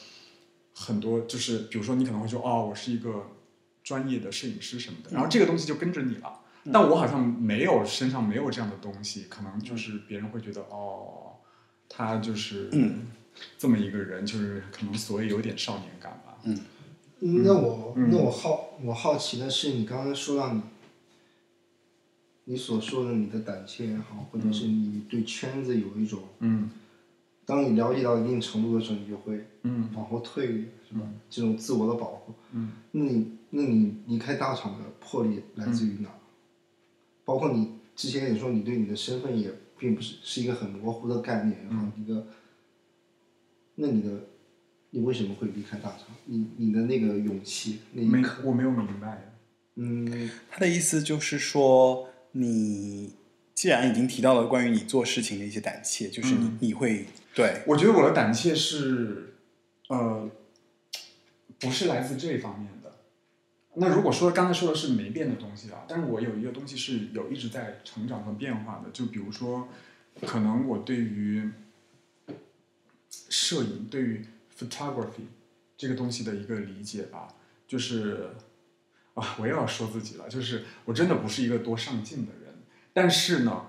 [0.75, 3.27] 很多，就是比如说你可能会说，哦，我是一个
[3.85, 6.41] 专业的摄影师什么的，然后这个东西就跟着你了。
[6.73, 11.35] 但我好像没有身上没有这样的东西，可能就是别人会觉得，哦，
[11.89, 13.09] 他就是嗯
[13.59, 16.39] 这么一个人，就是可能所以有点少年感吧。
[16.45, 16.59] 嗯
[17.45, 20.61] 那我、嗯那我好我好奇的是，你刚刚说到你，
[22.45, 26.71] 你所说的你的胆怯也好，或者是你对圈子有一种，嗯
[27.45, 30.47] 当你了解到一定程度的时候，你就会嗯往后退，
[30.89, 31.01] 是吧？
[31.29, 32.33] 这种自我的保护。
[32.53, 36.09] 嗯那你那你离开大厂的魄力来自于哪？
[37.25, 42.27] 包括你之前也说你对你的身份也并不是是一个很模糊的概念，然后一个，
[43.77, 44.11] 那你的
[44.91, 46.07] 你为什么会离开大厂？
[46.27, 49.33] 你你的那个勇气那一没，我没有明白。
[49.77, 53.15] 嗯，他的意思就是说，你
[53.55, 59.35] 既然已经提到了关于你做事情的一些胆怯，就是你、嗯你会对，我觉得我的胆怯是，
[59.89, 60.31] 呃，
[61.59, 62.93] 不是来自这方面的。
[63.75, 69.69] 那如果说刚才说的是没变的东西啊，但是我有一个东西是有一直在成长和变化的，就比如说，
[70.27, 71.51] 可能我对于
[73.09, 74.27] 摄影，对于
[74.59, 75.27] photography
[75.79, 77.29] 这个东西的一个理解吧，
[77.67, 78.31] 就是
[79.15, 83.67] 啊，我又要说自己了，就是我真的不是一个多上进的人，但是呢，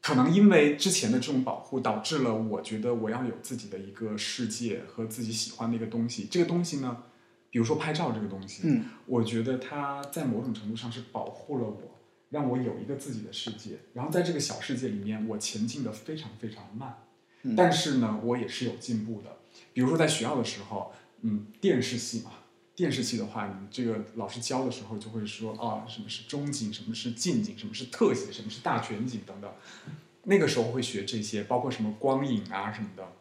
[0.00, 6.28] 可能因为之前的这种保护，导致了我觉得我要有自己的一个世界和自己喜欢的一个东西。
[6.30, 7.04] 这个东西呢，
[7.50, 11.98] 比如说拍照这个东西，嗯我觉得它在某种程度上是保护了我，
[12.30, 13.80] 让我有一个自己的世界。
[13.94, 17.02] 然后在这个小世界里面，我前进的非常非常慢，
[17.42, 19.38] 嗯但是呢，我也是有进步的。
[19.72, 22.30] 比如说在学校的时候，嗯，电视系嘛，
[22.76, 29.50] 电视系的话，你这个老师教的时候就会说啊，什么是中景，什么是近景，什么是特写，什么是大全景等等。
[30.24, 33.12] 那个时候会学这些，包括什么光影啊什么的。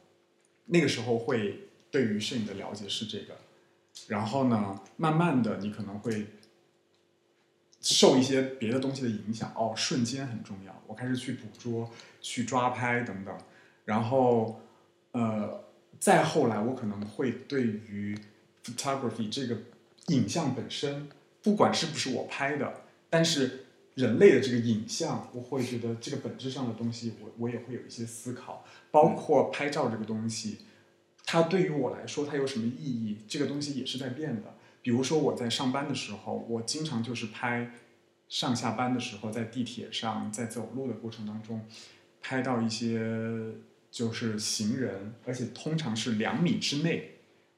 [0.66, 3.38] 那个时候会对于摄影的了解是这个，
[4.08, 6.28] 然后呢，慢慢的你可能会
[7.80, 11.90] 受一些别的东西的影响，哦，瞬间很重要，我开始去捕捉、
[12.20, 13.38] 去抓拍等等，
[13.86, 14.60] 然后
[15.12, 15.64] 呃，
[15.98, 18.18] 再后来我可能会对于
[18.66, 19.58] photography 这个
[20.08, 21.08] 影像本身，
[21.44, 30.58] 不管是不是我拍的，但是人类的这个影像，我会觉得这个本质上的东西，我我也会有一些思考，包括拍照这个东西，
[31.26, 34.56] 它对于我来说它有什么意义，这个东西也是在变的。
[34.82, 37.72] 比如说我在上班的时候，我经常就是拍
[38.28, 41.66] 上下班的时候，在地铁上，在走路的过程当中，
[42.22, 43.00] 拍到一些
[43.90, 47.15] 就是行人，而且通常是两米之内。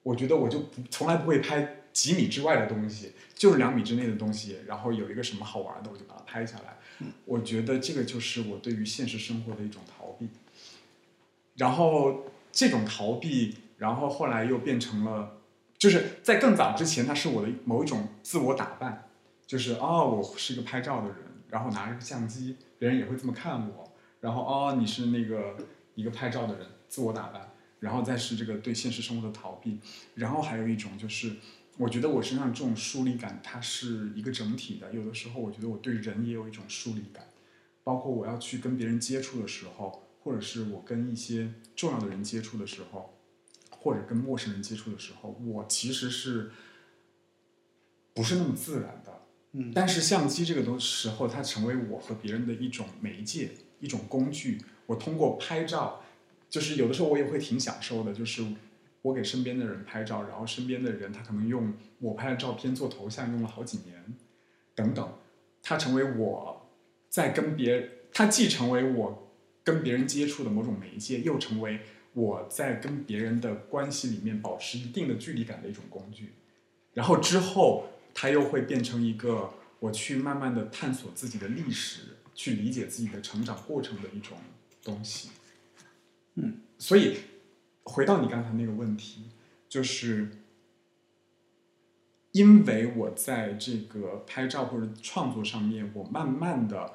[0.07, 6.77] 我觉得我就不从来不会拍几米之外的东西，就是两米之内的东西，然后有一个什么好玩的，我就把它拍下来。
[7.25, 10.29] 我觉得这个就是我对于现实生活的一种逃避。
[11.55, 15.41] 然后这种逃避，然后后来又变成了，
[15.77, 19.09] 就是在更早之前，它是我的某一种自我打扮，
[19.45, 21.17] 就是哦，我是一个拍照的人，
[21.49, 23.91] 然后拿着个相机，别人也会这么看我，
[24.21, 25.57] 然后哦，你是那个
[25.95, 29.79] 一个拍照的人，自我打扮，然后再是这个对现实生活的逃避，
[30.15, 31.33] 然后还有一种就是，
[31.77, 37.27] 我觉得我身上这种疏离感，它是一个整体的，有的时候我觉得我对人也有一种疏离感，
[37.83, 40.03] 包括我要去跟别人接触的时候。
[40.23, 43.17] 或者是我跟一些重要的人接触的时候，
[43.69, 46.51] 或者跟陌生人接触的时候，我其实是
[48.13, 49.21] 不是那么自然的。
[49.53, 54.61] 嗯但是相机这个东时候，它成为我和别人的一种媒介，一种工具。
[54.87, 56.03] 我通过拍照，
[56.49, 58.43] 就是有的时候我也会挺享受的，就是
[59.01, 64.15] 我给身边的人拍照，然后身边的人他可能用我拍的照片做头像，用了好几年，
[64.73, 65.13] 等等，
[65.61, 66.69] 它成为我
[67.09, 69.31] 在跟别，它既成为我
[69.63, 71.81] 跟别人接触的某种媒介，又成为
[72.13, 76.33] 我在跟别人的关系里面保持一定的距离感的一种工具。
[76.93, 84.37] 然后之后，它又会变成一个我去慢慢的探索自己的历史，去理解自己的成长过程的一种
[84.83, 85.29] 东西。
[86.39, 87.17] 嗯，所以
[87.83, 89.23] 回到你刚才那个问题，
[89.67, 90.29] 就是
[92.31, 96.93] 因为我在这个拍照或者创作上面，我慢慢的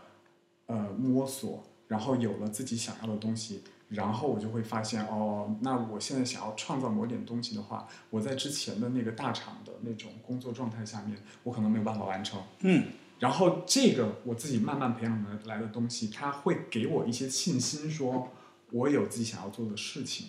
[0.66, 12.40] 呃摸索，然后有了自己想要的东西，然后我就会发现哦，那我现在想要创造某点东西的话，我在之前的那个大厂的那种工作状态下面，我可能没有办法完成。
[12.60, 12.84] 嗯
[13.18, 18.28] 然后这个我自己慢慢培养的来的东西，它会给我一些信心，说
[18.72, 20.26] 我有自己想要做的事情。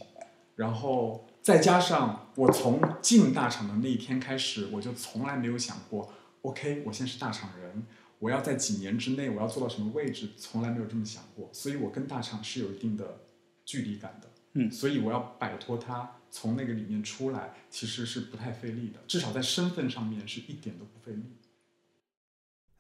[0.56, 6.14] 然后再加上我从进大厂的那一天开始，我就从来没有想过
[6.44, 7.88] ，OK，我现在是大厂人，
[8.20, 13.22] 我要在几年之内我要做到什么位置，从来没有这么想过，所以我跟大厂是有一定的
[13.66, 14.30] 距离感的。
[14.56, 21.24] 嗯所以我要摆脱它，从那个里面出来，其实是不太费力的，至少在身份上面是一点都不费力。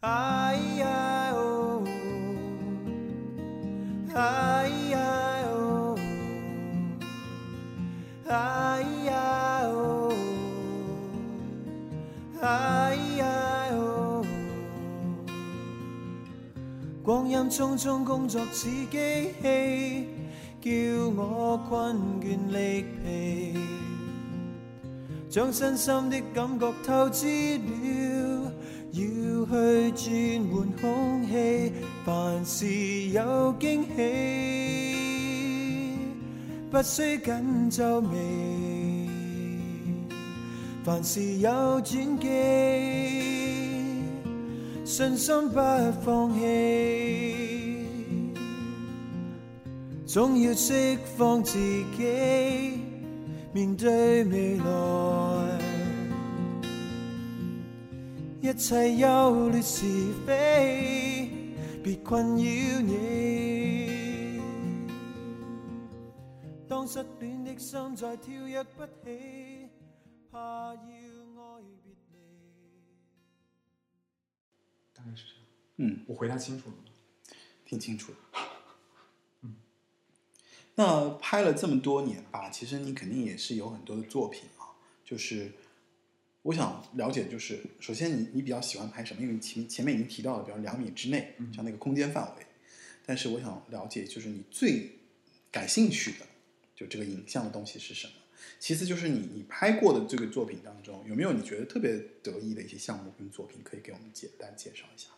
[0.02, 1.84] 哎呀哦，
[4.14, 4.93] 哎呀
[17.04, 20.08] 光阴匆匆，工作似機器，
[20.62, 20.72] 叫
[21.10, 23.58] 我困倦力疲。
[25.30, 28.52] 將身心的感覺透支了，
[28.94, 31.74] 要去轉換空氣，
[32.06, 32.66] 凡事
[33.10, 34.06] 有驚喜，
[36.72, 39.10] 不需緊皺眉，
[40.86, 41.52] 凡事有
[41.82, 43.43] 轉機，
[44.86, 45.56] 信心不
[46.02, 47.86] 放棄，
[50.06, 52.80] 總要釋放自己。
[53.54, 54.64] 面對未來，
[58.42, 59.86] 一切憂慮是
[60.26, 61.30] 非，
[61.84, 64.42] 別困擾你。
[66.68, 69.70] 當失戀的心再跳跃不起，
[70.32, 71.03] 怕要
[75.04, 75.44] 大概是这样。
[75.78, 76.84] 嗯，我回答清楚了吗？
[77.66, 78.18] 听清楚了。
[79.42, 79.56] 嗯，
[80.76, 84.72] 那拍了这么多年吧，其实你肯定也是有很多的作品啊。
[85.04, 85.52] 就是
[86.44, 89.22] 我想了解，就是首先你你比较喜欢拍什么？
[89.22, 92.46] 因为你前前面已经提到了，比如两米之内，像那个空间范围。
[93.06, 95.00] 但是我想了解，就是你最
[95.52, 96.26] 感兴趣的，
[96.76, 98.14] 就这个影像的东西是什么？
[98.60, 105.10] 其次就是你你拍过的这个作品当中，有没有你觉得特别得意的一些项目跟作品，可以给我们简单介绍一下？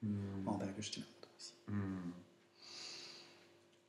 [0.00, 1.52] 嗯哦，大概就是这两个东西。
[1.66, 2.12] 嗯，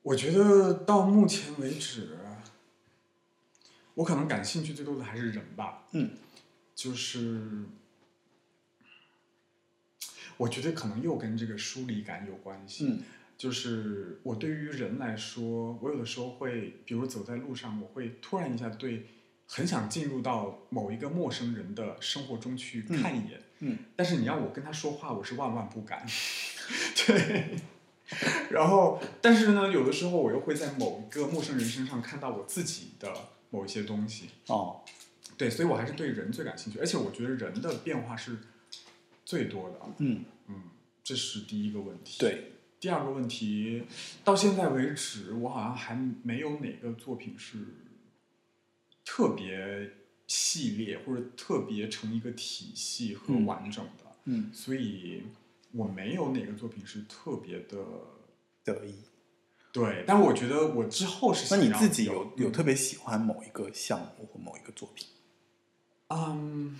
[0.01, 2.17] 我觉得到目前为止，
[3.93, 5.87] 我可能感兴趣最多的还是人吧。
[5.91, 6.17] 嗯，
[6.73, 7.65] 就是
[10.37, 12.87] 我觉得可能又跟这个疏离感有关系。
[12.87, 13.03] 嗯
[13.37, 19.05] 就是我对于人来说，我有的时候会，比如走在路上，我会突然一下对，
[19.45, 23.41] 很想进入到某一个陌生人的生活中去看一眼。
[23.59, 26.05] 嗯但是你让我跟他说话，我是万万不敢。
[27.07, 27.57] 对。
[28.51, 33.11] 然后，但是呢，有的时候我又会在某一个陌生人身上看到我自己的
[33.49, 34.29] 某一些东西。
[34.47, 34.81] 哦，
[35.37, 38.37] 对，所以我还是对人最感兴趣，而且我觉得人的变化是
[39.25, 39.79] 最多的。
[39.97, 40.61] 嗯，嗯，
[41.03, 42.19] 这是第一个问题。。
[42.19, 42.51] 对，
[42.85, 43.81] 第二个问题，
[44.23, 47.57] 到现在为止，我好像还没有哪个作品是
[49.03, 49.89] 特别
[50.27, 55.23] 系列或者特别成一个体系和嗯完整的，嗯，所以
[55.71, 57.83] 我没有哪个作品是特别的
[58.63, 58.93] 得意。
[59.71, 60.03] 对。
[60.05, 65.07] 但我觉得我之后是那你自己有有嗯特别喜欢某一个项目或某一个作品？
[66.09, 66.79] 嗯，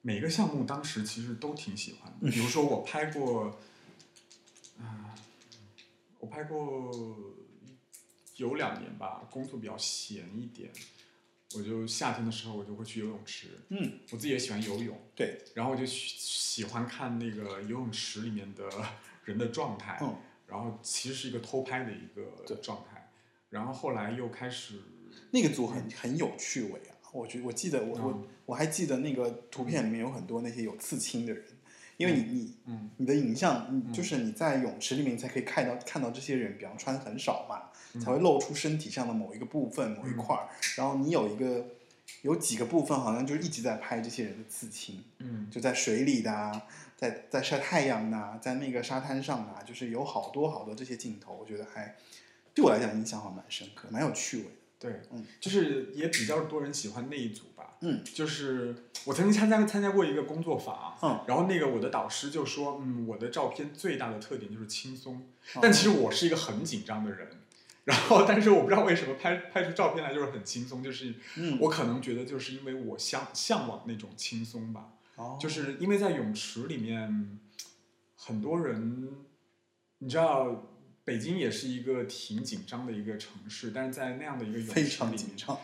[0.00, 2.30] 每个项目当时其实都挺喜欢的。
[2.30, 3.56] 比如 说我拍过，啊、
[6.24, 6.90] 我拍过
[8.36, 10.70] 有两年吧，工作比较闲一点，
[11.54, 13.48] 我就夏天的时候我就会去游泳池。
[13.68, 18.66] 嗯，我自己也喜欢游泳，对，然后我就喜喜欢看那个游泳池里面的
[19.24, 19.98] 人的状态。
[20.00, 20.16] 嗯
[20.46, 23.10] 然后其实是一个偷拍的一个状态，
[23.48, 24.78] 然后后来又开始
[25.30, 26.92] 那个组很很有趣味啊！
[27.12, 31.44] 我觉我记得我我嗯我还记得那个图片里面有很多那些有刺青的人，
[31.96, 32.90] 因为你你嗯。
[32.96, 38.00] 你的影像，就是你在泳池里面你才可以看到看到这些人，比方穿很少嘛，嗯。
[38.00, 41.66] 才会露出身体上的某一个部分某一块儿，然后你有一个
[42.22, 45.48] 有几个部分好像就一直在拍这些人的刺青，嗯。
[45.50, 46.66] 就在水里的、啊，
[46.96, 51.96] 在在晒太阳的、啊，在那个沙滩上的、啊，就是有好多好多这些镜头，我觉得还
[52.54, 54.50] 对我来讲印象还蛮深刻，蛮有趣味的。
[54.84, 57.76] 对，嗯，就是也比较多人喜欢那一组吧。
[57.80, 58.74] 嗯，就是
[59.06, 65.16] 我曾经参加参加过一个工作坊，嗯然后那个我的导师就说，嗯，我的照片最大的特点就是轻松，
[65.54, 67.28] 哦但其实我是一个很紧张的人。
[67.84, 77.38] 然后，但是我不知道为什么拍拍出照片来就是很轻松，就是嗯我可能觉得就是因为我向向往那种轻松吧，哦就是因为在泳池里面，
[78.16, 79.08] 很多人，
[79.98, 80.73] 你知道，
[81.04, 85.60] 北京也是一个挺紧张的一个城市，但是在那样的一个泳池非常紧，张。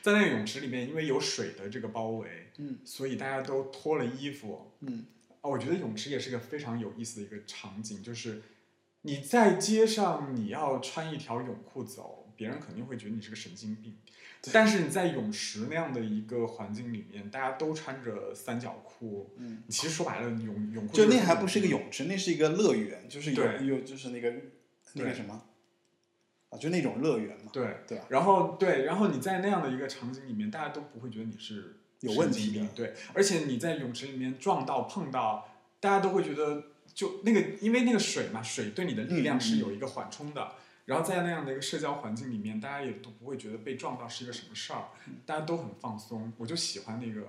[0.00, 4.72] 在那个泳池里面，因为有水的这个包围，嗯所以大家都脱了衣服。
[4.80, 5.06] 嗯
[5.40, 8.42] 啊，我觉得泳池也是个非常有意思的一个场景，就是
[9.02, 13.96] 你在街上你要穿一条泳裤走，别人肯定会觉得你是个神经病。
[14.52, 24.32] 但是你在泳池那样的一个环境里面，大家都穿着三角裤，嗯，其实说白了，泳泳裤就是那还不是一个泳池，那是一个乐园，就是有对有就是那个
[24.94, 25.42] 那个对什么
[26.50, 28.04] 啊，就那种乐园嘛，对对吧？
[28.08, 35.48] 然后对，然后你在那样的一个场景里面，大家都不会觉得你是有问题的对，而且你在泳池里面撞到碰到，
[35.80, 40.52] 大家都会觉得就那个，因为那个水嘛，水对你的力量是有一个缓冲的。
[40.86, 44.88] 然后在那样的一个社交环境里面，大家也都不会觉得被撞到是一个什么事儿，
[45.24, 46.32] 大家都很放松。
[46.36, 47.28] 我就喜欢那个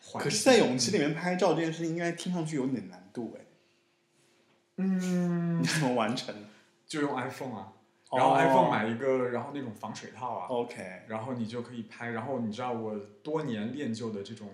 [0.00, 0.30] 环境。
[0.30, 3.44] 可是，在泳池里面拍照这件事情，应该听上去有点难度哎，
[4.76, 6.32] 嗯 你，怎么完成
[6.90, 7.72] 就用 iPhone 啊，
[8.10, 12.10] 哦然后 iPhone 买一个，然后那种防水套啊，？OK，然后你就可以拍。
[12.10, 14.48] 然后你知道我多年练就的这种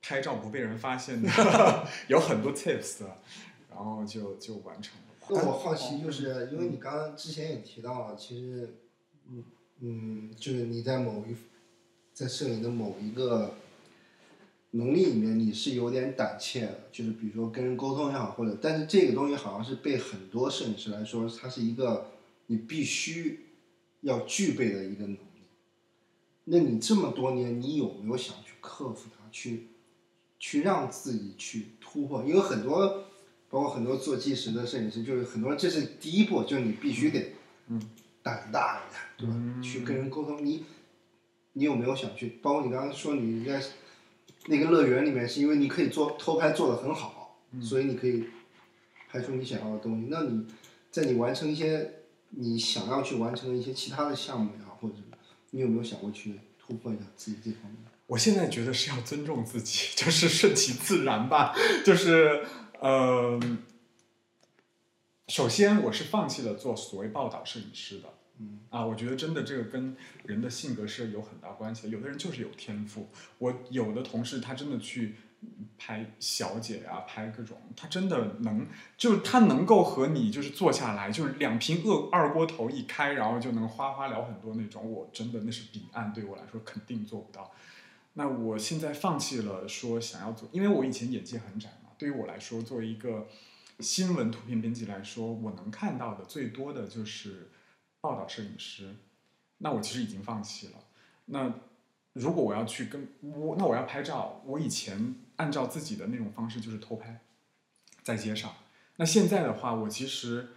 [0.00, 1.28] 拍照不被人发现的
[2.06, 3.00] 有很多 tips，
[3.68, 5.02] 然后就就完成了。
[5.28, 8.78] 那我好奇，就是因为你刚刚之前也提到了，其实，
[9.28, 9.44] 嗯
[9.80, 11.34] 嗯，就是你在某一，
[12.12, 13.54] 在摄影的某一个
[14.76, 22.12] 能力里面，你是有点胆怯的，就是比如说跟人沟通也好，或者，但是这个东西好像是被很多摄影师来说，它是一个
[22.46, 23.46] 你必须
[24.02, 25.18] 要具备的一个能力。
[26.44, 29.68] 那你这么多年，你有没有想去克服它，去
[30.38, 32.22] 去让自己去突破？
[32.24, 33.04] 因为很多，
[33.48, 37.32] 包括很多做纪实的摄影师，就是很多人这是第一步，就是你必须得，
[37.68, 37.80] 嗯，
[38.22, 39.34] 胆大一点，对吧？
[39.36, 40.64] 嗯去跟人沟通，你
[41.54, 42.38] 你有没有想去？
[42.42, 43.60] 包括你刚刚说你在
[44.48, 48.24] 那个乐园里面，是因为你可以做偷拍做得很好，嗯所以你可以
[49.08, 50.06] 拍出你想要的东西。
[50.08, 50.46] 那你
[50.90, 54.94] 在你完成一些你想要去完成的一些其他的项目也好，或者
[55.50, 57.80] 你有没有想过去突破一下自己这方面？
[58.06, 61.52] 我现在觉得是要尊重自己， 就是顺其自然吧。
[61.84, 62.44] 就是，
[62.80, 63.40] 呃，
[65.26, 68.08] 首先我是放弃了做所谓报道摄影师的。
[68.38, 71.88] 嗯啊，我觉得真的这个跟人的性格是有很大关系的。
[71.88, 73.08] 有的人就是有天赋，
[73.38, 75.14] 我有的同事他真的去
[75.78, 78.66] 拍小姐啊，拍各种，他真的能，
[78.96, 84.90] 就是他能够和你就是坐下来，就是两瓶二二锅头一开，然后就能哗哗聊很多那种。
[84.90, 87.52] 我真的那是彼岸，对我来说肯定做不到。
[88.14, 91.90] 那我现在放弃了说想要做，因为我以前眼界很窄嘛。
[91.98, 93.28] 对于我来说，作为一个
[93.80, 97.50] 新闻图片编辑来说，我能看到的最多的就是
[98.06, 98.94] 报道摄影师。
[99.58, 100.74] 那我其实已经放弃了。
[101.24, 101.52] 那
[102.12, 107.20] 如果我要去跟我，那我要拍照，我以前按照自己的那种方式就是偷拍，
[108.02, 108.54] 在街上。
[108.96, 110.48] 那现在的话，我其实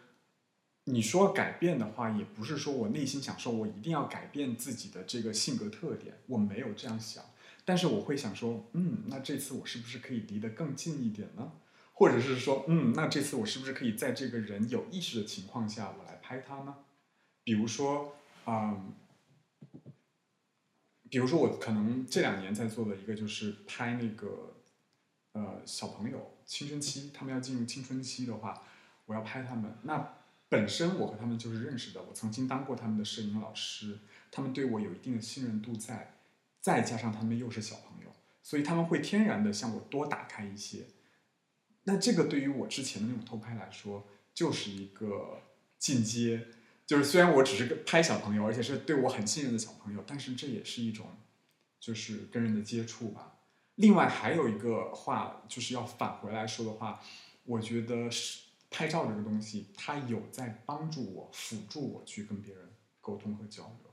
[0.83, 7.23] 你说改变的话，也不是说我内心想说我一定要改变自己的这个性格特点，我没有这样想。
[7.65, 11.51] 但是我会想说，嗯，那这次我是不是可以离得更近一点呢？
[11.93, 16.75] 或者是说，嗯，那这次我是不是可以在这个人有意识的情况下，我来拍他呢？
[17.43, 18.15] 比如说，
[18.45, 18.93] 嗯，
[21.09, 24.55] 比如说我可能这两年在做的一个就是拍那个，
[25.31, 28.63] 呃，小朋友青春期，他们要进入青春期的话，
[29.05, 29.77] 我要拍他们。
[29.83, 30.17] 那
[30.47, 33.99] 本身我和他们就是认识的，我曾经当过他们的摄影老师，
[34.31, 36.19] 他们对我有一定的信任度在，
[36.61, 38.11] 再加上他们又是小朋友，
[38.43, 40.85] 所以他们会天然的向我多打开一些。
[41.85, 45.41] 那这个对于我之前的那种偷拍来说，就是一个
[45.79, 46.47] 进阶。
[46.89, 51.05] 就是虽然我只是个拍小朋友，而且是对我很信任的小朋友，但是这也是一种，
[51.79, 53.35] 就是跟人的接触吧。
[53.75, 56.99] 另外还有一个话，就是要返回来说的话，
[57.45, 58.39] 我觉得是
[58.71, 62.63] 拍照这个东西，它有在帮助我、辅助我去跟别人
[62.99, 63.91] 沟通和交流。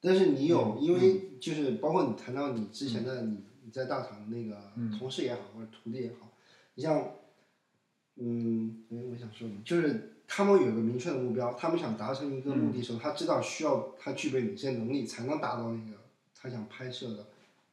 [0.00, 6.32] 但是你有，嗯因为就是包括你谈到你之前的你你在大厂的那个嗯同事也好，或者徒弟也好，
[6.76, 7.10] 你像，
[8.16, 15.98] 嗯，哎，我想说什么，就是他们有一个明确的目标，他们想达成一个目的的时候，他知道需要他具备哪些能力才能达到那个
[16.34, 17.26] 他想拍摄的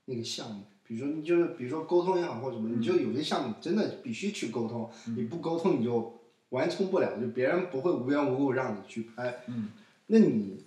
[0.04, 0.64] 那个项目。
[0.86, 9.42] 比如说，你就是比如说沟通也好或者什么，你就有些项目真的必须去沟通，你不沟通你就完成不了，就别人不会无缘无故让你去拍。
[9.48, 9.70] 嗯，
[10.08, 10.62] 那你，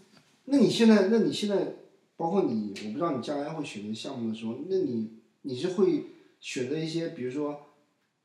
[0.46, 1.74] 那你现在，那你现在，
[2.16, 5.10] 包括你，我不知道你将来会选择项目的时候，那你
[5.42, 6.06] 你是会
[6.40, 7.66] 选择一些，比如说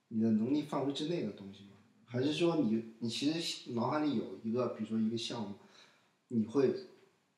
[0.07, 1.66] 你的能力范围之内的东西吗？
[2.09, 5.55] 还是说你你其实脑海里有一个，比如说一个项目，
[6.29, 6.73] 你会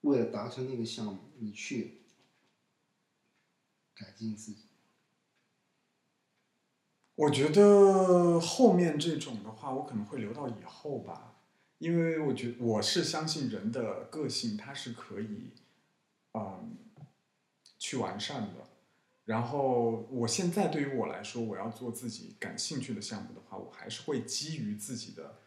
[0.01, 2.01] 为了达成那个项目，你去
[3.95, 4.59] 改进自己？
[7.15, 11.41] 我觉得后面这种的话，我可能会留到以后吧，
[11.79, 15.49] 因为我觉我是相信人的个性它是可以，
[16.33, 16.77] 嗯，
[17.79, 18.68] 去完善的。
[19.29, 25.37] 然后我现在对于我来说，我要做自己感兴趣的项目的话，我还是会基于自己的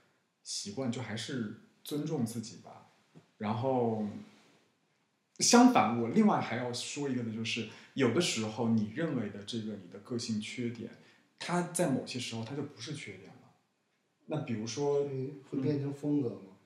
[0.45, 2.93] 习惯，就还是尊重自己吧。
[3.39, 4.07] 然后，
[5.41, 10.89] 相反，我另外还要说一个的，就是有的时候你认为的这个你的个性缺点，
[11.41, 13.51] 它在某些时候它就不是缺点了。
[14.27, 16.57] 那比如说，会会变成风格吗？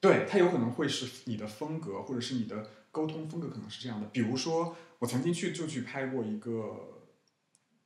[0.00, 4.08] 对，它有可能会是你的风格，或者是你的沟通风格，可能是这样的。
[4.08, 7.08] 比如说，我曾经去就去拍过一个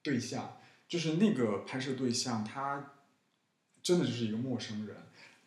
[0.03, 2.93] 对象，就是那个拍摄对象，他
[3.83, 4.97] 真的就是一个陌生人，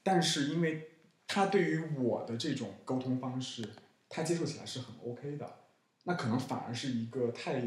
[0.01, 0.89] 但是因为
[1.27, 3.67] 他对于我的这种沟通方式，
[4.09, 5.59] 他接受起来是很 OK 的，
[6.05, 7.61] 那可能反而是一个太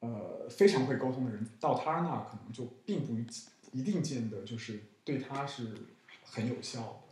[0.00, 3.16] 呃非常会沟通的人，到他那儿可能就并不
[3.72, 5.74] 一定见得就是对他是
[6.24, 7.11] 很有效的。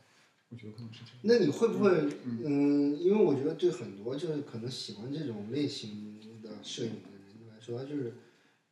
[0.50, 1.20] 我觉得可能是这样。
[1.22, 1.90] 那你会不会，
[2.24, 8.12] 嗯嗯，因为我觉得对很多就是可能喜欢这种类型的摄影的人来说，他就是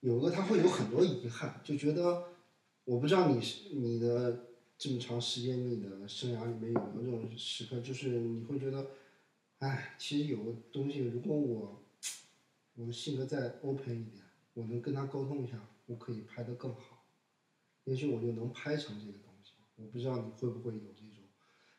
[0.00, 2.24] 有个他会有很多遗憾，就觉得
[2.84, 8.84] 我不知道你是你的这么长时间你的生涯里面有没有这种时刻，就是你会觉得，
[9.60, 11.84] 哎，其实有个东西，如果我
[12.74, 14.24] 我的性格再 open 一点，
[14.54, 17.04] 我能跟他沟通一下，我可以拍得更好，
[17.84, 19.52] 也许我就能拍成这个东西。
[19.76, 21.17] 我不知道你会不会有这种。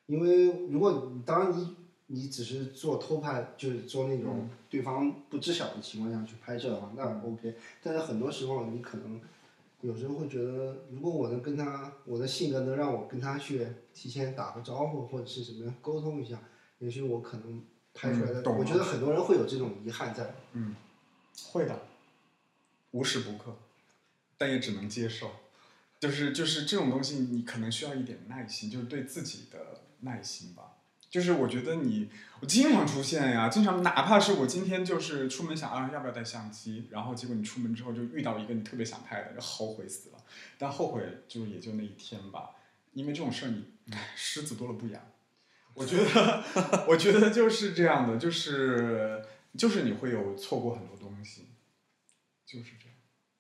[0.10, 1.76] 因为如果当然你
[2.08, 7.56] 你只是做偷拍，就是做那种对方不知晓的情况下去拍摄的话，那 OK。
[7.84, 9.22] 但是很多时候你可能
[9.82, 16.42] 有时候会觉得，如果我能跟他，我的性格能让我跟他去提前打个招呼或者是什么样沟通一下，
[16.80, 20.34] 也许我可能拍出来的，嗯我觉得很多人会有这种遗憾在。
[20.54, 20.76] 嗯，
[21.52, 21.80] 会的，
[22.92, 23.56] 无时不刻，
[24.40, 25.30] 但也只能接受。
[26.00, 30.78] 就是就是这种东西，你可能需要一点耐心，就是对自己的耐心吧。
[31.10, 32.08] 就是我觉得你，
[32.40, 40.24] 我经常出现呀，经常哪怕是我今天就是出门想啊要不要带相机，然后结果你出门之后就遇到一个你特别想拍的，就后悔死了。
[40.60, 42.52] 但后悔就也就那一天吧，
[42.94, 45.02] 因为这种事儿你，唉，狮子多了不痒。
[45.74, 46.44] 我觉得，
[46.88, 49.26] 我觉得就是这样的，就是
[49.58, 51.48] 就是你会有错过很多东西，
[52.46, 52.96] 就是这样。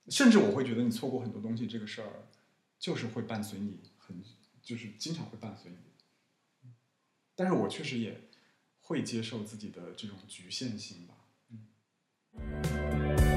[0.07, 2.25] 甚至我会觉得你错过很多东西这个事儿，
[2.79, 4.23] 就是会伴随你很，
[4.63, 5.77] 就是经常会伴随你。
[7.39, 8.19] 但是我确实也
[8.81, 11.13] 会接受自己的这种局限性吧。
[12.33, 13.28] 嗯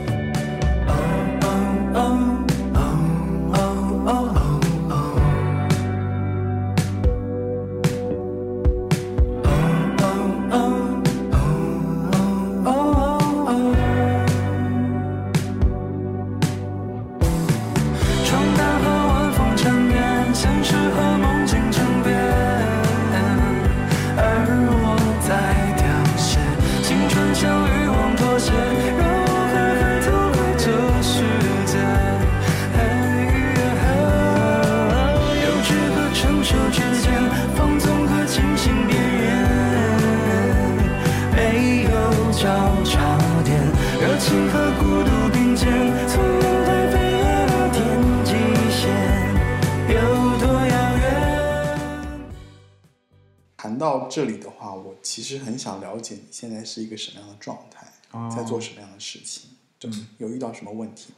[54.12, 61.14] 这里的话，我其实很想了解你现在是一个什么样的状态，哦在做什么样的事情，对，嗯有遇到什么问题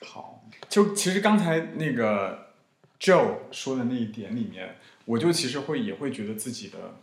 [0.00, 0.06] 没？
[0.08, 2.48] 好，就其实刚才那个
[2.98, 6.96] Joe 说的那一点里面，我就其实会也会觉得自己的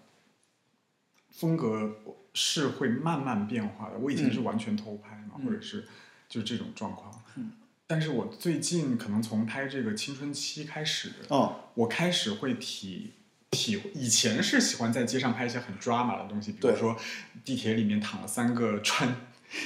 [1.30, 1.96] 风格
[2.34, 3.98] 是会慢慢变化的。
[3.98, 5.88] 我以前是完全偷拍嘛，嗯或者是
[6.28, 7.24] 就是这种状况。
[7.38, 7.54] 嗯
[7.88, 13.12] 但是我最近可能从拍这个青春期开始，哦，我开始会体
[13.52, 16.98] 体，以前是喜欢在街上拍一些很 drama 的东西，比如说
[17.44, 19.14] 地铁里面躺了三个穿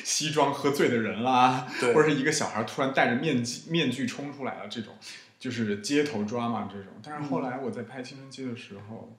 [0.03, 4.95] 西装喝醉的人啦，对或者是一个小孩突然戴着面具面具冲出来了，这种
[5.39, 6.93] 就是街头 drama 这种。
[7.03, 9.15] 但是后来我在拍青春期的时候，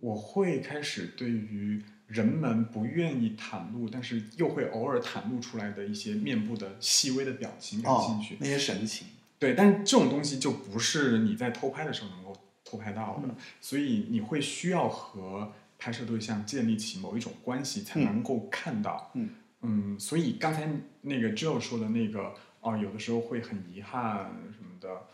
[0.00, 9.06] 我会开始对于人们不愿意袒露，但是又会偶尔袒露出来的一些面部的细微的表情感兴趣。，哦那些神情，
[9.38, 12.36] 对，但是这种东西就不是你在偷拍的时候能够
[12.74, 19.10] 偷拍到的，嗯所以你会需要和拍摄对象建立起某一种关系，才嗯能够看到。
[19.14, 19.30] 嗯
[19.62, 20.68] 嗯所以刚才
[21.02, 25.06] 那个 Joe 说的那个哦，有的时候会很遗憾什么的，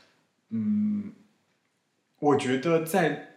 [0.50, 1.12] 嗯，
[2.18, 3.36] 我觉得在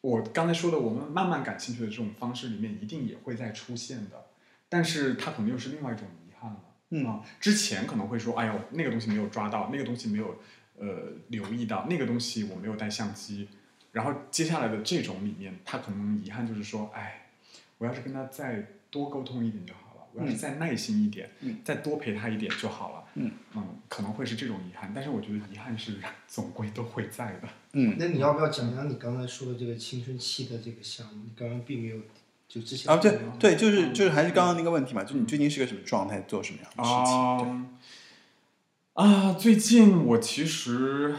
[0.00, 4.26] 我刚才说的我们慢慢感兴趣的这种方式里面，一定也会再出现的，
[4.68, 6.60] 但是它可能又是另外一种遗憾了。
[6.90, 10.38] 嗯啊，之前可能会说，哎呦，那个东西没有抓到，那个东西没有
[10.80, 13.48] 呃留意到，那个东西我没有带相机，
[13.92, 17.28] 然后接下来的这种里面，他可能遗憾就是说，哎，
[17.78, 23.04] 我要是跟他再多沟通一点就好了，我要是再耐心一点，嗯再多陪他一点就好了。
[23.20, 23.32] 嗯
[23.88, 25.96] 可能会是这种遗憾，但是我觉得遗憾是
[26.28, 27.48] 总归都会在的。
[27.72, 31.24] 嗯，那你要不要讲讲你刚才说的这个青春期的这个项目？
[31.24, 31.96] 你刚刚并没有，
[32.48, 36.90] 就之前啊，对对，嗯就是就是还是刚刚那个问题嘛，就是你最近是个什么状态，做什么样的事
[37.42, 37.77] 情？
[38.98, 41.14] 啊，最近我其实，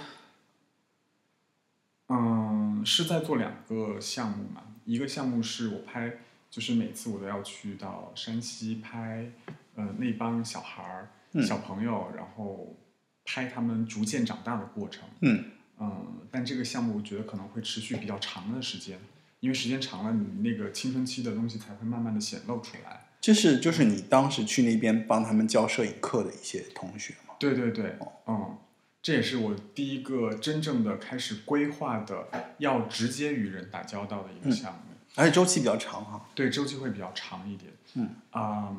[2.10, 4.62] 嗯，是在做两个项目嘛。
[4.84, 6.18] 一个项目是我拍，
[6.50, 9.32] 就是每次我都要去到山西拍，
[9.76, 12.76] 呃，那帮小孩儿、嗯小朋友，然后
[13.24, 15.08] 拍他们逐渐长大的过程。
[15.22, 15.46] 嗯
[15.80, 19.00] 嗯，但这个项目我觉得可能会持续比较长的时间，
[19.40, 23.06] 因为时间长了，你那个青春期的东西才会慢慢的显露出来。
[23.22, 27.29] 这是就是你当时去那边帮他们教摄影课的一些同学吗？
[27.40, 27.96] 对对对，
[28.28, 28.58] 嗯，
[29.02, 32.28] 这也是我第一个真正的开始规划的，
[32.58, 34.80] 要直接与人打交道的一个项目。
[35.16, 36.30] 而且周期比较长哈。
[36.36, 37.72] 对，周期会比较长一点。
[37.96, 38.76] 嗯啊、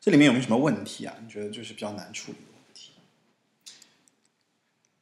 [0.00, 1.14] 这里面有没有什么问题啊？
[1.22, 2.92] 你觉得就是比较难处理的问题？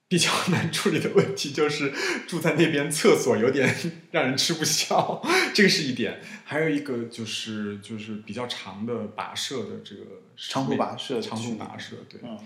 [0.08, 1.92] 比较难处理的问题就是
[2.28, 3.74] 住在那边，厕所有点
[4.12, 5.20] 让人吃不消，
[5.52, 6.20] 这个是一点。
[6.44, 10.02] 还有一个就是就是比较长的跋涉的这个
[10.36, 12.20] 长途跋涉长途跋涉，对。
[12.22, 12.38] 嗯，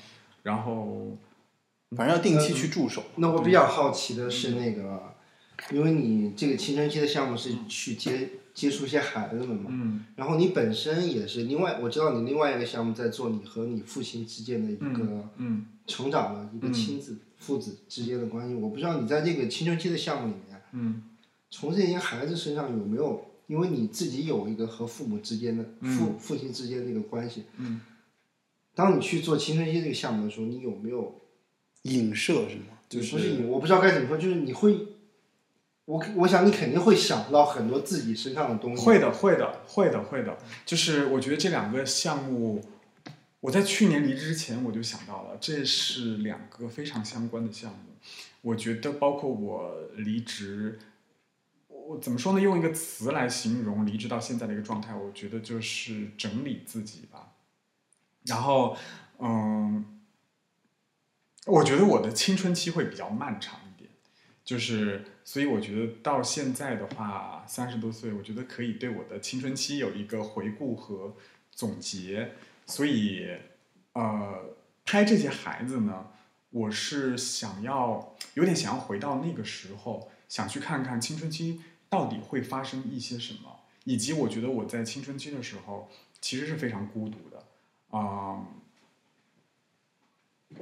[0.42, 1.16] 然后
[1.96, 3.04] 反正要定期去驻守。
[3.16, 5.14] 那我比较好奇的是那个，
[5.72, 10.04] 因为你这个青春期的项目是去接接触一些孩子们嘛，嗯。
[10.16, 15.66] 然后你本身也是另外，我知道你另外一个项目在做你和你父亲之间的一个嗯嗯。
[15.86, 18.54] 成长的一个亲子、父子之间的关系。
[18.54, 21.02] 我不知道你在这个青春期的项目里面，嗯。
[21.50, 27.80] 从这些孩子身上有没有，因为你自己有一个和父母之间的父、父亲之间的一个关系，嗯，
[28.80, 31.20] 当你去做青春期这个项目的时候，你有没有
[31.82, 32.78] 影射是吗？
[32.88, 34.74] 就是不是影，我不知道该怎么说，就是你会，
[35.84, 38.82] 我我想你肯定会想到很多自己身上的东西。
[38.82, 40.38] 会的，会的，会的，会的。
[40.64, 42.64] 就是我觉得这两个项目，
[43.40, 47.78] 我在去年离职之前我就想到了，这是两个非常相关的项目。
[48.40, 50.78] 我觉得包括我离职，
[51.68, 52.40] 我怎么说呢？
[52.40, 57.29] 用一个词来形容离职到现在的一个状态，我觉得就是整理自己吧。
[58.30, 58.76] 然后，
[59.18, 60.00] 嗯，
[61.46, 63.90] 我觉得我的青春期会比较漫长一点。
[64.44, 71.14] 就是，所以我觉得到现在的话，三十多岁，我觉得可以对我的青春期有一个回顾和
[71.50, 72.32] 总结。
[72.66, 73.28] 所以，
[73.92, 74.54] 呃，
[74.84, 76.06] 拍这些孩子呢，
[76.50, 85.88] 我是想要有点想要回到那个时候，想去看看青春期到底会发生一些什么，以及我觉得我在青春期的时候
[86.20, 87.44] 其实是非常孤独的，
[87.90, 88.44] 啊、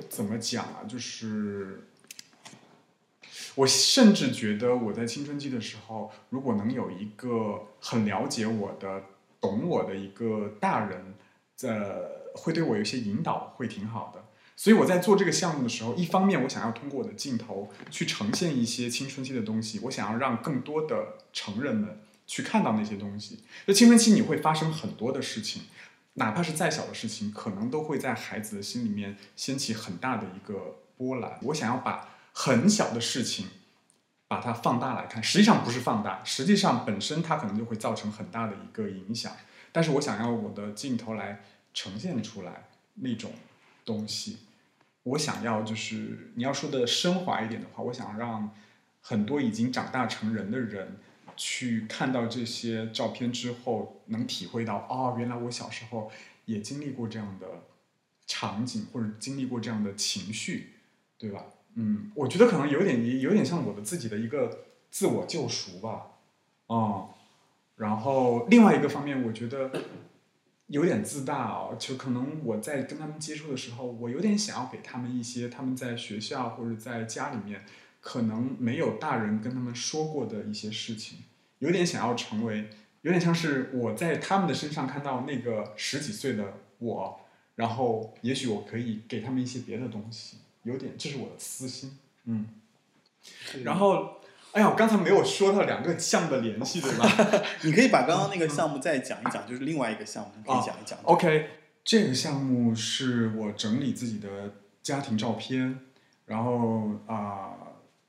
[0.08, 0.84] 怎么讲啊？
[0.88, 1.88] 就是
[3.54, 9.02] 我甚至觉得我在青春期的时候，如果能有一个很了解我的、
[9.40, 11.14] 懂我的一个大人，
[11.56, 12.00] 在
[12.34, 14.24] 会对我有一些引导，会挺好的。
[14.56, 23.44] 所以我在做这个项目的时候，一方面我想要通过我的镜头去呈现一些青春期的东西，我想要让更多的成人们去看到那些东西。
[23.66, 25.62] 就青春期你会发生很多的事情，
[26.18, 31.38] 哪怕是再小的事情，可能都会在孩子的心里面掀起很大的一个波澜。
[31.42, 33.46] 我想要把很小的事情
[34.26, 39.32] 把它放大来看，实际上不是放大，实际上本身它可能就会造成很大的一个影响。
[39.72, 41.42] 但是我想要我的镜头来
[41.72, 43.30] 呈现出来那种
[43.84, 44.38] 东西。
[45.04, 48.50] 我想要就是你要说的升华一点的话，我想让
[49.00, 50.98] 很多已经长大成人的人
[51.38, 56.10] 去看到这些照片之后，能体会到哦，原来我小时候
[56.44, 57.46] 也经历过这样的
[58.26, 60.74] 场景，或者经历过这样的情绪，
[61.16, 61.44] 对吧？
[61.76, 66.08] 嗯，我觉得可能有点有点像我的自己的一个自我救赎吧，
[66.66, 67.14] 哦、
[67.76, 69.70] 然后另外一个方面，我觉得
[70.66, 77.64] 有点自大哦，就可能我在跟他们接触的时候，我有点想要给他们一些他们在学校或者在家里面
[78.08, 81.18] 可能没有大人跟他们说过的一些事情，
[81.58, 82.70] 有点想要成为，
[83.02, 87.20] 有点像是我在他们的身上看到那个十几岁的我，
[87.56, 92.46] 然后也许我可以给他们一些别的东西，有点这是我的私心，嗯，
[93.62, 94.14] 然后。
[94.52, 97.06] 哎呀，我刚才没有说到两个项目的联系，对吧？
[97.62, 100.98] 你可以把刚刚那个项目再讲一讲，就是另外一个项目，你可以讲一讲。
[101.02, 101.50] OK，
[101.84, 105.78] 这个项目是我整理自己的家庭照片，
[106.24, 107.52] 然后啊、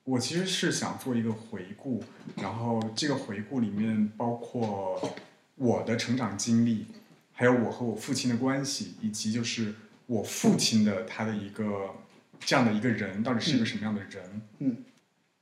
[0.09, 2.03] 我其实是想做一个回顾，
[2.35, 5.15] 然后这个回顾里面包括
[5.53, 6.87] 我的成长经历，
[7.31, 9.75] 还有我和我父亲的关系，以及就是
[10.07, 11.93] 我父亲的他的一个
[12.39, 14.41] 这样的一个人到底是一个什么样的人。
[14.57, 14.77] 嗯，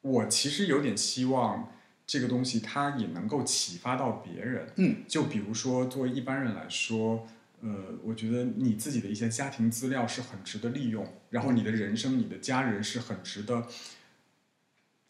[0.01, 1.71] 我其实有点希望
[2.05, 4.67] 这个东西它也能够启发到别人。
[4.75, 7.25] 嗯，就比如说作为一般人来说，
[7.61, 7.69] 呃，
[8.03, 13.65] 我觉得你自己的一些家庭资料是很值得利用，然后你的人生、你的家人是很值得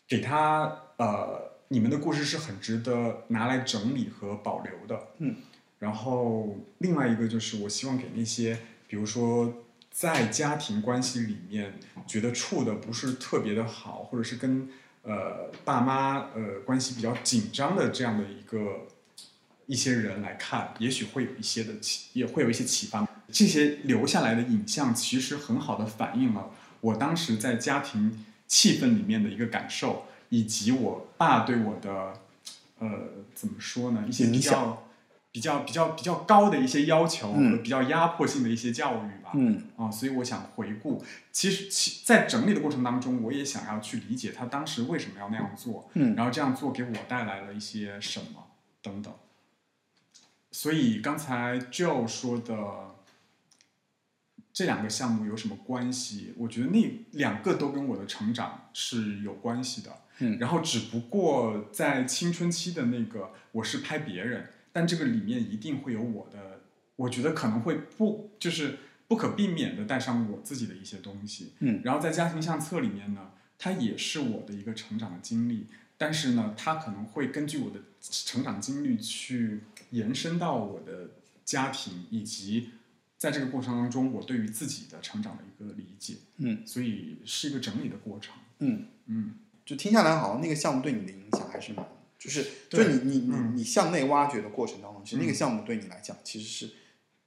[0.08, 5.08] 给他呃，你们的故事是很值得拿来整理和保留的。
[5.18, 5.36] 嗯，
[5.80, 11.74] 然后另外一个就是，我希望给那些比如说在家庭关系里面
[12.06, 14.70] 觉得处的不是特别的好，或者是跟
[15.04, 18.88] 呃爸妈呃关系比较紧张的这样的一个
[19.66, 23.06] 一些人来看，也许会有一些的启，也会有一些启发。
[23.30, 32.14] 这些留下来的影像，其实很好的反映了我当时在家庭气氛里面的一个感受，以及我爸对我的
[32.80, 32.90] 呃
[33.36, 34.88] 怎么说呢，一些比较
[35.32, 39.32] 比较比较比较高的一些要求和嗯比较压迫性的一些教育吧。
[39.36, 39.64] 嗯。
[39.76, 46.16] 啊，所以我想回顾，其实其在整理的过程当中，我也想要去理解他当时为什么要那样做，嗯。
[46.16, 48.48] 然后这样做给我带来了一些什么
[48.82, 49.14] 等等。
[50.50, 52.56] 所以刚才 Joe 说的
[54.58, 56.34] 这两个项目有什么关系？
[56.36, 59.96] 我觉得那两个都跟我的成长是有关系的。
[60.18, 66.62] 嗯然后只不过在青春期的那个，我是拍别人，但这个里面一定会有我的，
[66.96, 71.54] 我觉得可能会不就是不可避免的带上我自己的一些东西。
[71.60, 73.30] 嗯然后在家庭相册里面呢，
[73.60, 75.68] 它也是我的一个成长的经历，
[76.00, 81.12] 但是呢，它可能会根据我的成长经历去延伸到我的
[81.46, 82.72] 家庭，以及
[83.18, 86.16] 在这个过程当中，我对于自己的成长的一个理解。
[86.38, 88.36] 嗯所以是一个整理的过程。
[88.60, 89.34] 嗯，嗯，
[89.66, 91.86] 就听下来，好像那个项目对你的影响还是蛮，
[92.20, 96.74] 就是就对你你你嗯你向内挖掘的过程当中，其实那个嗯项目对你来讲，其实是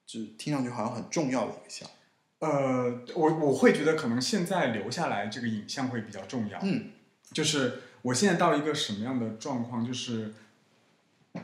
[0.06, 2.46] 就是听上去好像很重要的一个项目。
[2.46, 6.58] 呃，我我会觉得可能现在留下来这个影像会比较重要。
[6.62, 6.92] 嗯
[7.32, 10.34] 就是我现在到一个什么样的状况，就是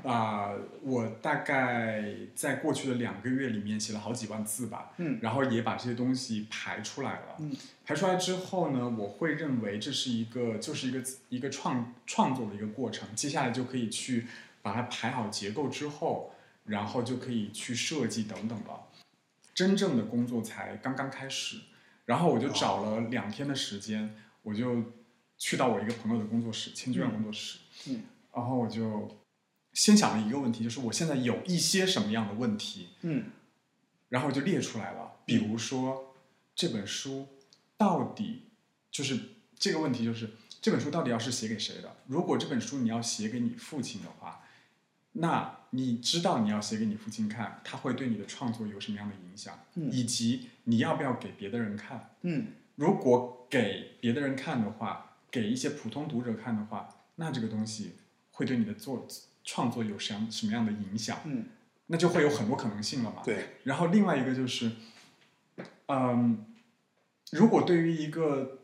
[0.02, 7.36] 啊、我大概在过去的两个月里面写了好几万字吧，嗯然后也把这些东西排出来了。
[7.38, 14.26] 嗯排出来之后呢，我会认为这是一个就是一个一个创创作的一个过程，接下来就可以去
[14.60, 16.32] 把它排好结构之后，
[16.64, 18.88] 然后就可以去设计等等了。
[19.54, 21.58] 真正的工作才刚刚开始，
[22.06, 24.82] 然后我就找了两天的时间，我就
[25.38, 27.58] 去到我一个朋友的工作室，千剧院工作室，
[27.88, 28.02] 嗯
[28.34, 29.08] 然后我就
[29.76, 33.24] 先想了一个问题，就是我现在有一些什么样的问题，嗯
[34.08, 36.14] 然后我就列出来了，比如说
[36.54, 37.28] 这本书
[37.76, 38.44] 到底
[38.90, 39.20] 就是
[39.58, 40.30] 这个问题，就是
[40.62, 41.94] 这本书到底要是写给谁的？
[42.06, 44.46] 如果这本书你要写给你父亲的话，
[45.12, 52.14] 那你知道你要写给你父亲看，他会对你的创作有什么样的影响，嗯以及你要不要给别的人看？
[52.22, 52.46] 嗯
[52.76, 57.92] 如果给别的人看的话，给一些普通读者看的话，那这个东西
[58.30, 59.06] 会对你的作
[59.46, 61.18] 创作有什么什么样的影响？
[61.24, 61.46] 嗯，
[61.86, 63.22] 那就会有很多可能性了嘛。
[63.24, 64.72] 对，然后另外一个就是，
[65.86, 66.44] 嗯，
[67.30, 68.58] 如果对于一个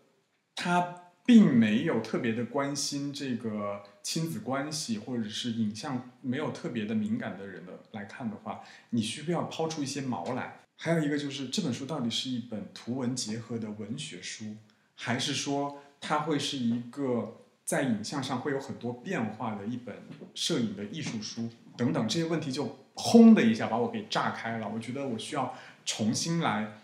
[0.54, 8.60] 他并没有特别的关心这个亲子关系，或者是影像没有特别的敏感的人的来看的话，
[8.90, 10.58] 你需不要抛出一些毛来？
[10.76, 14.56] 还有一个就是这本书到底是一本图文结合的文学书，
[14.96, 19.96] 还是说它会是一个在影像上会有很多变化的一本
[20.34, 24.68] 摄影的艺术书等等这些问题就轰的一下把我给炸开了。
[24.68, 25.54] 我觉得我需要
[25.84, 26.78] 重新来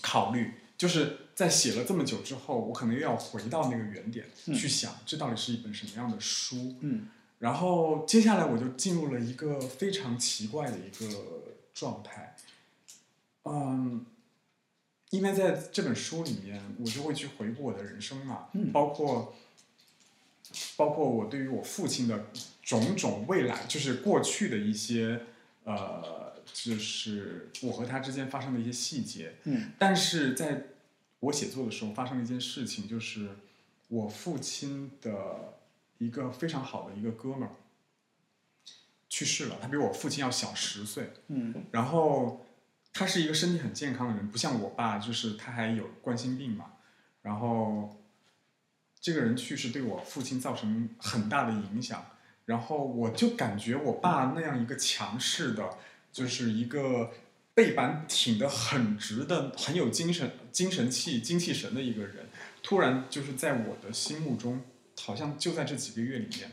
[0.00, 6.76] 考虑，就是在写了这么久之后，我可能又要回到那个原点、嗯去想，这到底是一本什么样的书。
[6.80, 11.42] 嗯然后接下来我就进入了一个非常奇怪的一个
[11.74, 12.34] 状态，
[13.44, 14.06] 嗯，
[15.10, 19.34] 因为在这本书里面，我就会去回顾我的人生嘛，嗯包括
[20.76, 22.26] 包括我对于我父亲的
[22.62, 25.20] 种种未来，就是过去的一些
[25.64, 29.72] 呃，就是我和他之间发生的一些细节，嗯。
[29.78, 30.64] 但是在
[31.20, 33.30] 我写作的时候发生了一件事情，就是
[33.88, 35.58] 我父亲的
[35.98, 37.50] 一个非常好的一个哥们儿
[39.08, 41.54] 去世了，他比我父亲要小十岁，嗯。
[41.72, 42.46] 然后
[42.92, 46.72] 他是一个身体很健康的人，不像我爸，就是他还有冠心病嘛，
[47.22, 48.02] 然后
[49.06, 52.04] 这个人去世对我父亲造成很大的影响，
[52.46, 55.78] 然后我就感觉我爸那样一个强势的，
[56.12, 57.12] 就是一个
[57.54, 62.26] 背板挺得很直的、很有精神、精神气、精气神的一个人，
[62.64, 64.62] 突然就是在我的心目中，
[65.00, 66.50] 好像就在这几个月里面，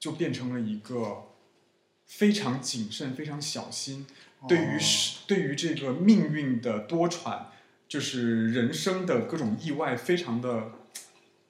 [0.00, 1.28] 就变成了一个
[2.06, 4.04] 非常谨慎、非常小心，
[4.48, 7.44] 对于是对于这个命运的多舛，
[7.86, 10.72] 就是人生的各种意外，非常的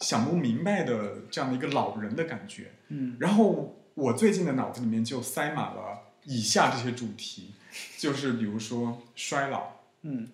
[0.03, 2.72] 想不明白的这样的一个老人的感觉。
[2.88, 3.16] 嗯。
[3.18, 7.55] 然后我最近的脑子里面就塞满了以下这些主题，
[7.96, 10.28] 就是比如说衰老、嗯。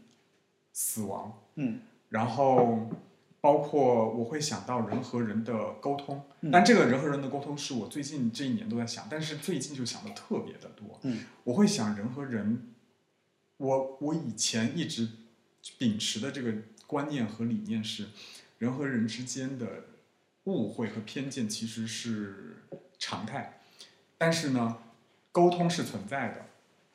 [0.73, 1.81] 死亡，嗯。
[2.09, 2.91] 然后
[3.41, 6.51] 包括我会想到人和人的沟通，嗯。
[6.51, 10.99] 但这个人和人的沟通是我最近这一年都在想，但是最近就想的特别的多。
[11.03, 11.21] 嗯。
[11.45, 12.73] 我会想人和人，
[13.59, 15.09] 我我以前一直
[15.77, 16.55] 秉持的这个
[16.87, 18.07] 观念和理念是，
[18.59, 19.85] 人和人之间的
[20.45, 22.65] 误会和偏见其实是
[22.99, 23.61] 常态，
[24.17, 24.79] 但是呢，
[25.31, 26.47] 沟通是存在的，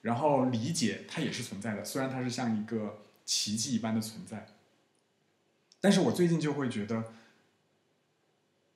[0.01, 4.47] 然后理解它也是存在的，虽然它是像一个奇迹一般的存在，
[5.79, 7.13] 但是我最近就会觉得，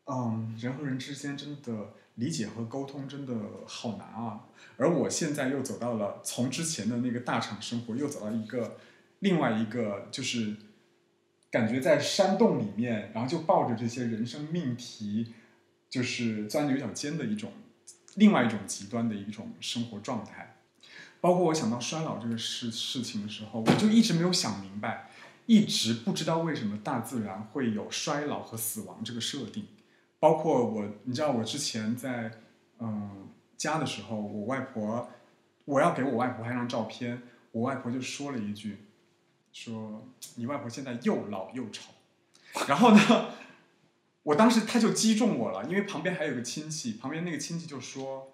[0.05, 3.35] 嗯，人和人之间真的理解和沟通真的
[3.65, 4.45] 好难啊。
[4.77, 8.77] 而我现在又走到了从之前的那个大厂生活，又走到一个
[9.19, 10.55] 另外一个，就是
[11.49, 15.33] 感觉在山洞里面，然后就抱着这些人生命题，
[15.89, 17.51] 就是钻牛角尖的一种
[18.15, 20.55] 另外一种极端的一种生活状态。
[21.19, 25.09] 包括我想到衰老这个事事情的时候，我就一直没有想明白，
[25.45, 29.65] 一直不知道为什么大自然会有衰老和死亡这个设定。
[30.19, 32.31] 包括我，你知道我之前在
[32.79, 35.09] 嗯家的时候，我外婆
[35.65, 37.21] 我要给我外婆拍张照片，
[37.51, 38.77] 我外婆就说了一句，
[39.59, 41.91] 说你外婆现在又老又丑。
[42.67, 43.29] 然后呢，
[44.23, 48.33] 我当时他就击中我了，因为旁边还有个亲戚，旁边那个亲戚就说。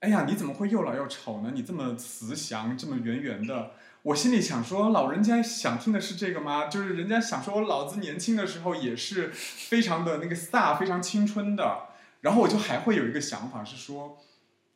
[0.00, 1.50] 哎呀，你怎么会又老又丑呢？
[1.54, 3.72] 你这么慈祥，这么圆圆的。
[4.02, 6.66] 我心里想说，老人家想听的是这个吗？
[6.70, 11.88] 就是人家想说我老子年轻的时候也是非常的那个飒，非常青春的。
[12.20, 14.18] 然后我就还会有一个想法是说，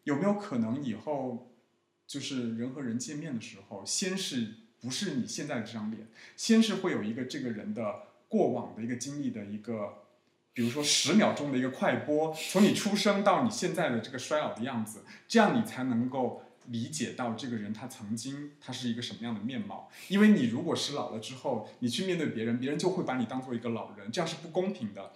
[0.05, 1.53] 有没有可能以后
[2.07, 6.06] 就是人和人见面的时候，先是不是你现在的这张脸，
[6.36, 9.98] 先是会有一个这个人的过往的一个经历的一个。
[10.52, 19.88] 比如说十秒钟的一个快播，从你出生到你现在的这个衰老的样子，这样你才能够理解到这个人他曾经他是一个什么样的面貌。
[20.08, 25.12] 因为你如果是老了之后，你去面对别人，别人就会把你当做一个老人，这样是不公平的。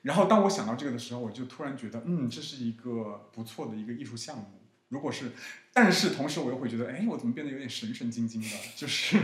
[0.00, 4.44] 然后当我想到这个的时候，我就突然觉得，嗯，这是一个不错的一个艺术项目。
[4.92, 5.32] 如果是，
[5.72, 8.48] 但是同时我又会觉得，哎，我怎么变得有点神神经经的？
[8.76, 9.18] 就是，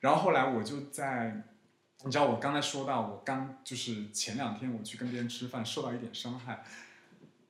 [0.00, 1.42] 然后后来我就在。
[2.04, 6.62] 你知道我刚才说到，我刚就是前两天我去跟别人吃饭，受到一点伤害。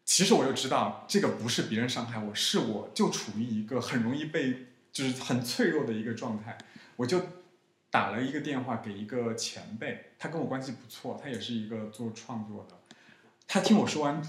[0.06, 6.56] 其实我又知道，这个不是别人伤害我，是我就处于一个很容易被，就是很脆弱的一个状态。
[6.96, 7.20] 我就
[7.90, 12.78] 打了一个电话给一个前辈，他跟我关系不错，他也是一个做创作的。
[13.46, 14.22] 他听我说完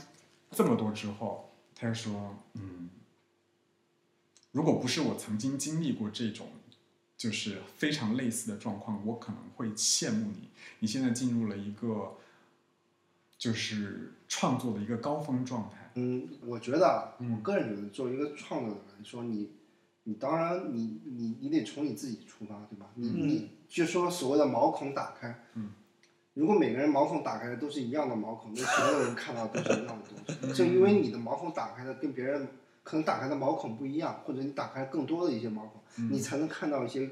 [0.52, 2.90] 这么多之后，他就说：“嗯，
[4.52, 6.48] 如果不是我曾经经历过这种。”
[7.20, 10.48] 就是非常类似的状况，我可能会羡慕你。
[10.80, 12.16] 你现在进入了一个
[13.38, 15.92] 就是创作的一个高峰状态。
[15.96, 19.52] 嗯，我觉得我个人觉得，作为一个创作者来说，你，
[20.04, 22.90] 你当然你你你得从你自己出发，对吧？
[22.96, 25.72] 你你就说所谓的毛孔打开，嗯，
[26.36, 30.54] 如果每个人毛孔打开的都是一样的毛孔，那所有人看到都是一样的东西。
[30.56, 32.48] 正因为你的毛孔打开的跟别人
[32.90, 37.08] 可能打开的毛孔不一样，或者你打开更多的一些毛孔，你才能看到一些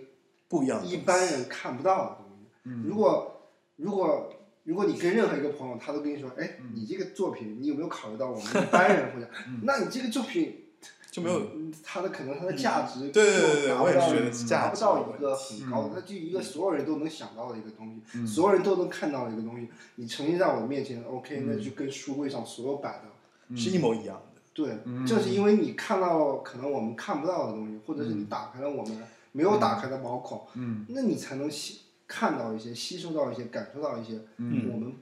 [0.48, 2.48] 不一样一般人看不到的东西。
[2.64, 2.84] 嗯。
[2.84, 3.42] 如果
[3.76, 6.72] 如果如果你跟任何一个朋友，他都跟你说，哎，嗯。
[6.74, 9.30] 你这个作品，你有没有考虑到我们一般人或者，
[9.62, 10.66] 那你这个作品
[11.12, 11.72] 就没有嗯。
[11.84, 18.26] 它的可能它的价值对对对达不到我也觉得是价达不到一个很高的，它就一个所有人都能想到的一个东西，嗯。
[18.26, 24.16] 所有人都能看到的一个东西，你呈现在我的面前，OK，那嗯就跟书柜上所有摆的是一模一样。
[24.16, 24.27] 的。
[24.58, 25.06] 对，嗯。
[25.06, 28.26] 正是因为你看到可能我们看不到的东西，或者是你嗯。
[28.26, 30.84] 打开了我们没有打开的毛孔，嗯。
[30.90, 34.72] 那你才能吸看到一些、吸收到一些、感受到一些嗯。
[34.74, 34.94] 我们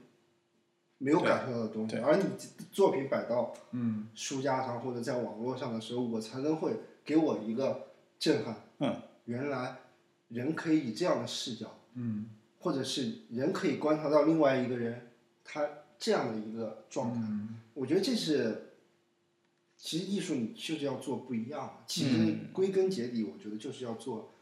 [0.98, 1.96] 没有感受到的东西。
[1.96, 2.24] 而你
[2.70, 4.08] 作品摆到嗯。
[4.14, 7.86] 书架上或者在网络上的时候，我才能会给我一个
[8.18, 8.56] 震撼。
[8.80, 8.94] 嗯，
[9.24, 9.76] 原来
[10.28, 12.26] 人可以以这样的视角，嗯。
[12.58, 15.08] 或者是人可以观察到另外一个人
[15.44, 15.66] 他
[15.98, 17.20] 这样的一个状态。
[17.22, 17.56] 嗯。
[17.72, 18.65] 我觉得这是，
[19.76, 21.84] 其实艺术你就是要做不一样。
[21.86, 24.32] 其实嗯归根结底，我觉得就是要做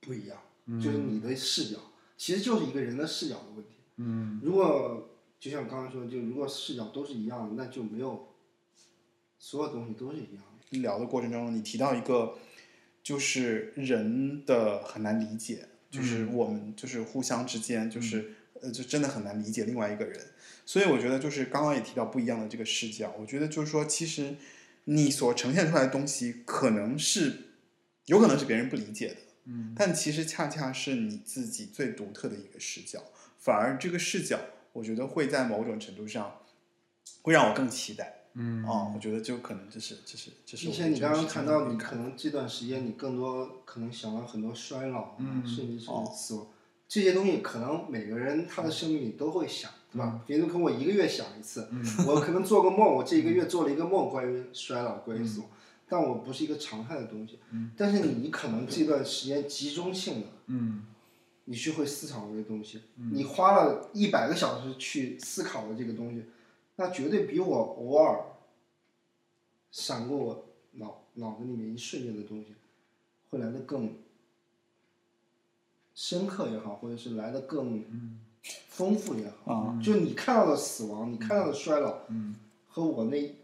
[0.00, 1.78] 不一样，嗯就是你的视角，
[2.16, 3.70] 其实就是一个人的视角的问题。
[3.96, 8.28] 嗯如果就像刚刚说的，就如果视角都是一样的，那就没有
[9.38, 10.78] 所有东西都是一样的。
[10.80, 12.38] 聊的过程中，你提到一个，
[13.02, 20.20] 就是人的很难理解，就是我们就是互相之间，就是、呃，就真的很难理解另外一个人。
[20.66, 24.36] 所以我觉得就是刚刚也提到不一样的这个视角，我觉得就是说，其实
[24.84, 27.50] 你所呈现出来的东西，可能是
[28.06, 33.02] 有可能是别人不理解的，嗯但其实恰恰是你自己最独特的一个视角，
[33.38, 34.40] 反而这个视角，
[34.72, 36.40] 我觉得会在某种程度上
[37.22, 38.20] 会让我更期待。
[38.36, 46.46] 嗯哦，我觉得就可能就是就是就是我对并且你刚刚谈到，你可能这段时间你更多可能想了很多衰老啊，嗯甚至是哦死亡，
[46.86, 50.20] 这些东西可能每个人他的生命里都会想，对吧？
[50.26, 55.48] 比如跟我一个月想一次，嗯我可能做个梦，我这一个月做了一个梦关于衰老、关于死亡，
[55.88, 57.38] 但我不是一个常态的东西。
[57.50, 60.86] 嗯但是你可能这段时间集中性的，嗯
[61.46, 62.80] 你去会思考这个东西，
[63.12, 66.24] 你花了一百个小时去思考的这个东西，
[66.76, 68.24] 那绝对比我偶尔
[69.70, 72.54] 闪过我脑脑子里面一瞬间的东西，
[73.30, 73.96] 会来的更
[75.94, 77.84] 深刻也好，或者是来的更
[78.68, 79.52] 丰富也好。
[79.52, 82.34] 啊就你看到的死亡，你看到的衰老，嗯
[82.66, 83.34] 和我那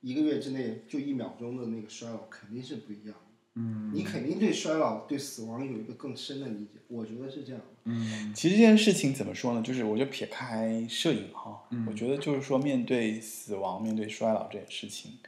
[0.00, 3.14] 一个月之内就一秒钟的那个衰老肯定是不一样的。
[3.60, 7.66] 嗯你肯定对衰老、对死亡有一个更深的理解，我觉得是这样的。
[7.86, 9.60] 嗯其实这件事情怎么说呢？
[9.62, 15.18] 就是我就撇开摄影哈，嗯我觉得就是说面对死亡、面对衰老这件事情，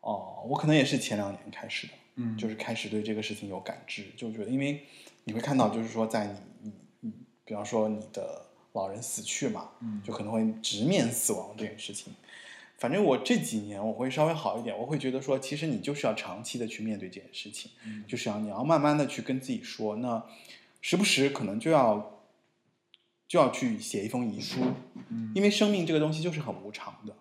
[0.00, 4.84] 哦，我可能也是前两年开始的，嗯就是开始对这个事情有感知，就觉得因为
[5.24, 7.12] 你会看到，就是说在你你你，
[7.44, 12.12] 比方说你的老人死去嘛，嗯就可能会直面死亡这件事情。
[12.78, 20.24] 反正我这几年我会稍微好一点，我会觉得说，其实你就是要长期的去面对这件事情，嗯就是要你要慢慢的去跟自己说，那
[20.80, 22.18] 时不时可能就要
[23.28, 24.60] 就要去写一封遗书，
[25.10, 27.14] 嗯因为生命这个东西就是很无常的。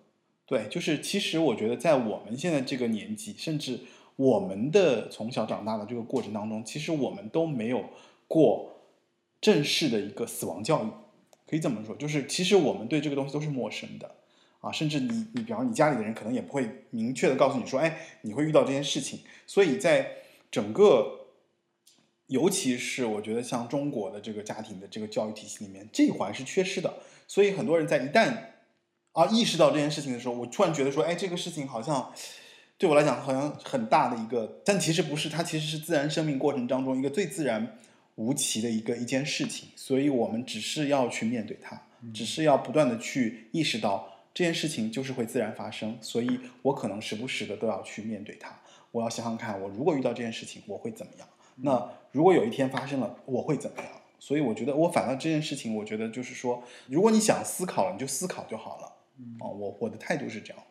[0.47, 3.81] 对，就是其实我觉得在我们现在这个年纪，甚至
[4.21, 7.83] 我们的从小长大的这个过程当中，其实我们都没有
[8.27, 8.69] 过
[9.41, 10.87] 正式的一个死亡教育，
[11.47, 14.15] 可以这么说，就是其实我们对这个东西都是陌生的
[14.59, 20.17] 啊，甚至你你比方你家里的人可能也不会明确的告诉你说，哎，你会遇到这件事情，所以在
[20.51, 21.29] 整个
[22.27, 26.93] 尤其是我觉得像中国的这个家庭的这个教育体系里面，这一环是缺失的。
[27.27, 28.35] 所以很多人在一旦
[29.13, 32.13] 啊意识到这件事情的时候，我突然觉得说，哎，这个事情好像
[32.81, 37.77] 对我来讲好像很大的一个，但其实不是，它其实是自然生命过程当中一个最自然
[38.15, 39.69] 无奇的一个一件事情。
[39.75, 41.79] 所以我们只是要去面对它，
[42.11, 48.51] 只是要不断的去意识到这件事情就是会自然发生，所以我可能时不时的都要去面对它。
[48.89, 51.27] 我要想想看，我如果遇到这件事情，我会怎么样？
[51.57, 53.91] 那如果有一天发生了，我会怎么样？
[54.17, 58.87] 所以我觉得，我反倒这件事情，我觉得就是说，如果你想思考了，你就思考就好了。
[59.39, 60.63] 哦，我我的态度是这样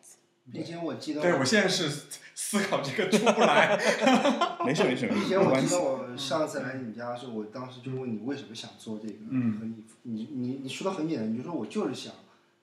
[0.51, 1.89] 并且我记得，对我现在是
[2.35, 3.77] 思考这个出不来。
[4.65, 5.79] 没事没事没事，并且我记得。
[5.79, 12.13] 我上次来你们家的时候，我当时就问你为什么想做这个，嗯和你你你你说的很简单，你就说我就是想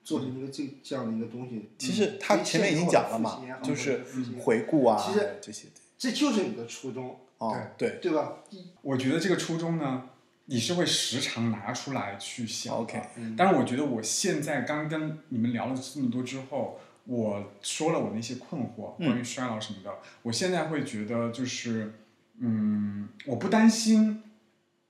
[0.03, 1.69] 做成一个这这样的一个东西。
[1.77, 4.03] 其实他前面已经讲了嘛，就是
[4.39, 5.67] 回顾啊，其实这些。
[5.97, 8.35] 这就是你的初衷，哦，对，对吧？
[8.81, 10.03] 我觉得这个初衷呢，
[10.45, 12.73] 你是会时常拿出来去想。
[12.73, 19.91] OK 嗯但是我觉得我现在刚跟你们聊了这么多之后，我说了我那些困惑，嗯关于衰老什么的，
[20.21, 21.93] 我现在会觉得就是，
[22.37, 24.21] 嗯，我不担心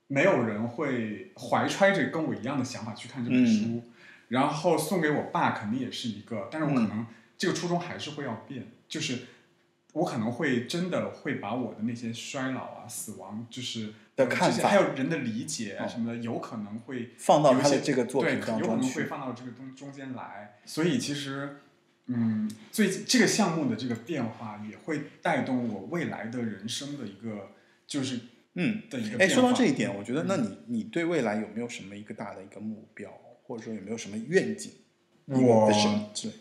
[0.06, 3.82] 没有人会怀揣着跟我一样的想法去看这本书，
[4.28, 7.06] 然后送给我爸肯定也是一个，但是我可能
[7.38, 9.20] 这个初衷还是会要变，就是。
[9.92, 20.60] 我可能会真的会把我的那些衰老啊、死亡，就是的看法还有人的理解什么的，有可能会放到他的这个作对品当有可能会放到这个中中间来。
[20.64, 21.56] 所以其实，
[22.12, 27.52] 嗯，最近这个项目的这个变化也会带动我未来的人生的一个
[27.86, 28.18] 就是
[28.54, 33.10] 嗯，的一个哎，说到这一点，我觉得，嗯那你你对未来有没有什么一个大的一个目标，
[33.44, 34.72] 或者说有没有什么愿景？
[35.26, 35.70] 我。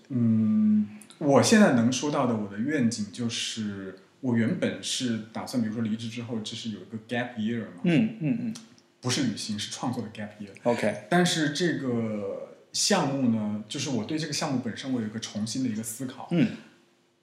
[0.10, 0.88] 嗯，
[1.20, 8.56] 我现在能说到的我的愿景就是，我原本是打算，比如说离职之后，就是有一个 gap year 嘛，嗯嗯嗯
[9.02, 10.50] 不是旅行，是创作的 gap year。
[10.64, 16.50] ，OK，但是这个项目呢，就是我对这个项目本身，我有一个重新的一个思考，嗯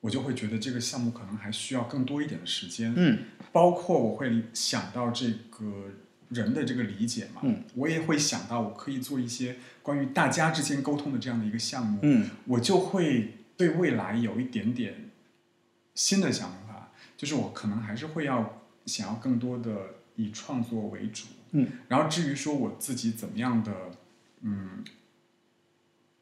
[0.01, 3.18] 我就会觉得这个项目可能还需要更多一点的时间，嗯。
[3.52, 5.90] 包括我会想到这个
[6.28, 15.10] 人的这个理解嘛，嗯我也会想到我可以做一些关于大家之间沟通的这样的一个项目，嗯我就会对未来有一点点
[15.94, 23.73] 新的想法，就是我可能还是会要想要更多的以创作为主，嗯，然后至于说我自己怎么样的，
[24.43, 24.85] 嗯，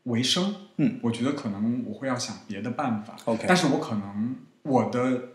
[0.05, 3.17] 维生，嗯，我觉得可能我会要想别的办法。
[3.25, 5.31] OK 但是我可能我的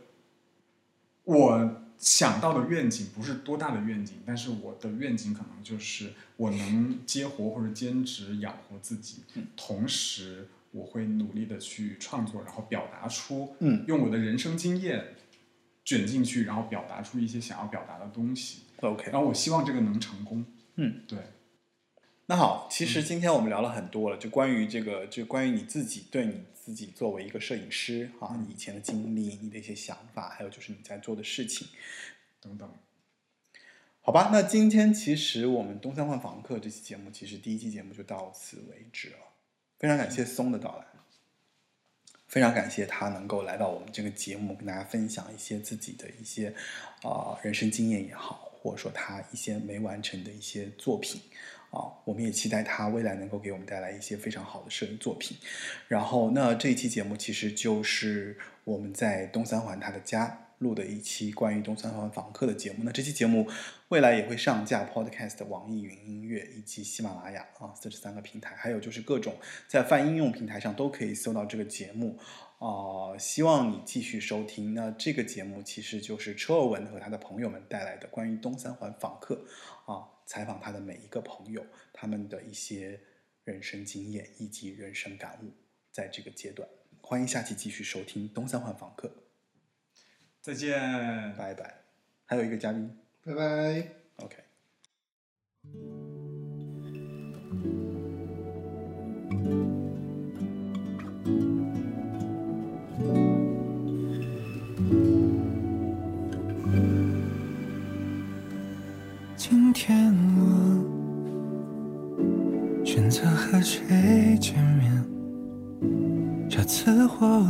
[1.26, 9.48] 我想到的愿景不是多大的愿景，但是我的愿景可能就是我能接活或者兼职养活自己，嗯。
[9.58, 13.84] 同时我会努力的去创作，然后表达出，嗯。
[13.88, 15.16] 用我的人生经验
[15.84, 18.62] 卷进去，然后表达出一些想要表达的东西。
[18.82, 20.46] ，OK，然后我希望这个能成功。
[20.76, 21.18] 嗯，对，
[22.32, 31.68] 那好，其实今天我们聊了很多了，就关于这个，就关于你自己对你自己作为一个摄影师啊，你以前的经历，你的一些想法，还有就是你在做的事情。
[32.40, 32.72] 等等。
[34.02, 39.18] 好吧，那今天其实我们东三环访客这期节目，其实第一期节目就到此为止了。
[39.80, 40.86] 非常感谢松的到来，
[42.28, 46.54] 非常感谢他能够来到我们这个节目，跟大家分享一些自己的一些
[47.02, 51.20] 啊、人生经验也好，或者说他一些没完成的一些作品
[51.72, 55.38] 啊，我们也期待他未来能够给我们带来一些非常好的摄影作品。
[55.88, 62.80] 然后，那这一期节目其实就是我们在东三环他的家录的一期关于东三环访客的节目。
[62.84, 63.48] 那这期节目
[63.90, 69.36] 未来也会上架 Podcast、网易云音乐以及喜马拉雅啊四十三个平台，还有就是各种
[69.68, 72.18] 在泛应用平台上都可以搜到这个节目。
[72.60, 74.74] 啊、希望你继续收听。
[74.74, 79.46] 那这个节目其实就是车尔文和他的朋友们带来的关于东三环访客
[79.86, 83.02] 啊，采访他的每一个朋友，他们的一些
[83.46, 85.52] 人生经验以及人生感悟，
[85.92, 86.70] 在这个阶段，
[87.02, 89.12] 欢迎下期继续收听东三环访客，
[90.40, 90.80] 再见。
[91.36, 91.82] 拜拜。
[92.26, 93.99] 还有一个嘉宾拜拜。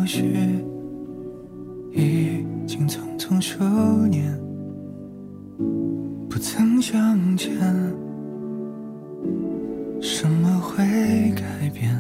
[0.10, 0.26] 或许
[1.94, 3.64] 已经匆匆数
[4.08, 4.36] 年，
[6.28, 7.52] 不曾相见
[10.02, 10.84] 什么会
[11.36, 11.96] 改变。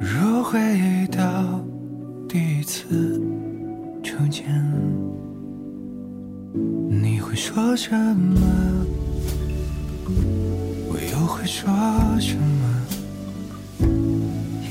[0.00, 0.58] 若回
[1.12, 1.64] 到
[2.28, 3.22] 第一次
[4.02, 4.44] 初见。
[6.88, 8.40] 你会说什么？
[10.88, 11.70] 我又会说
[12.18, 12.64] 什么？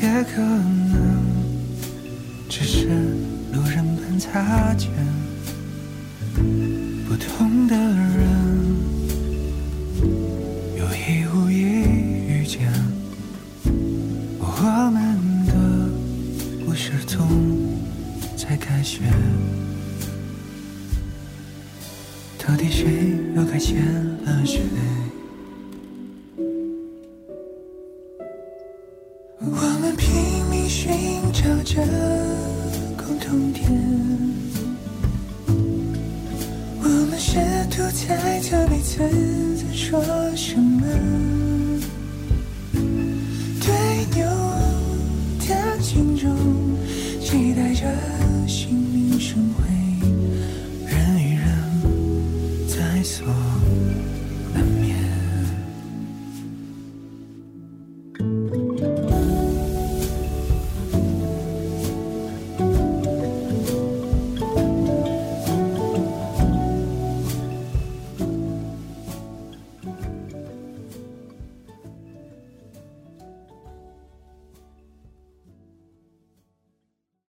[0.01, 0.78] 也可能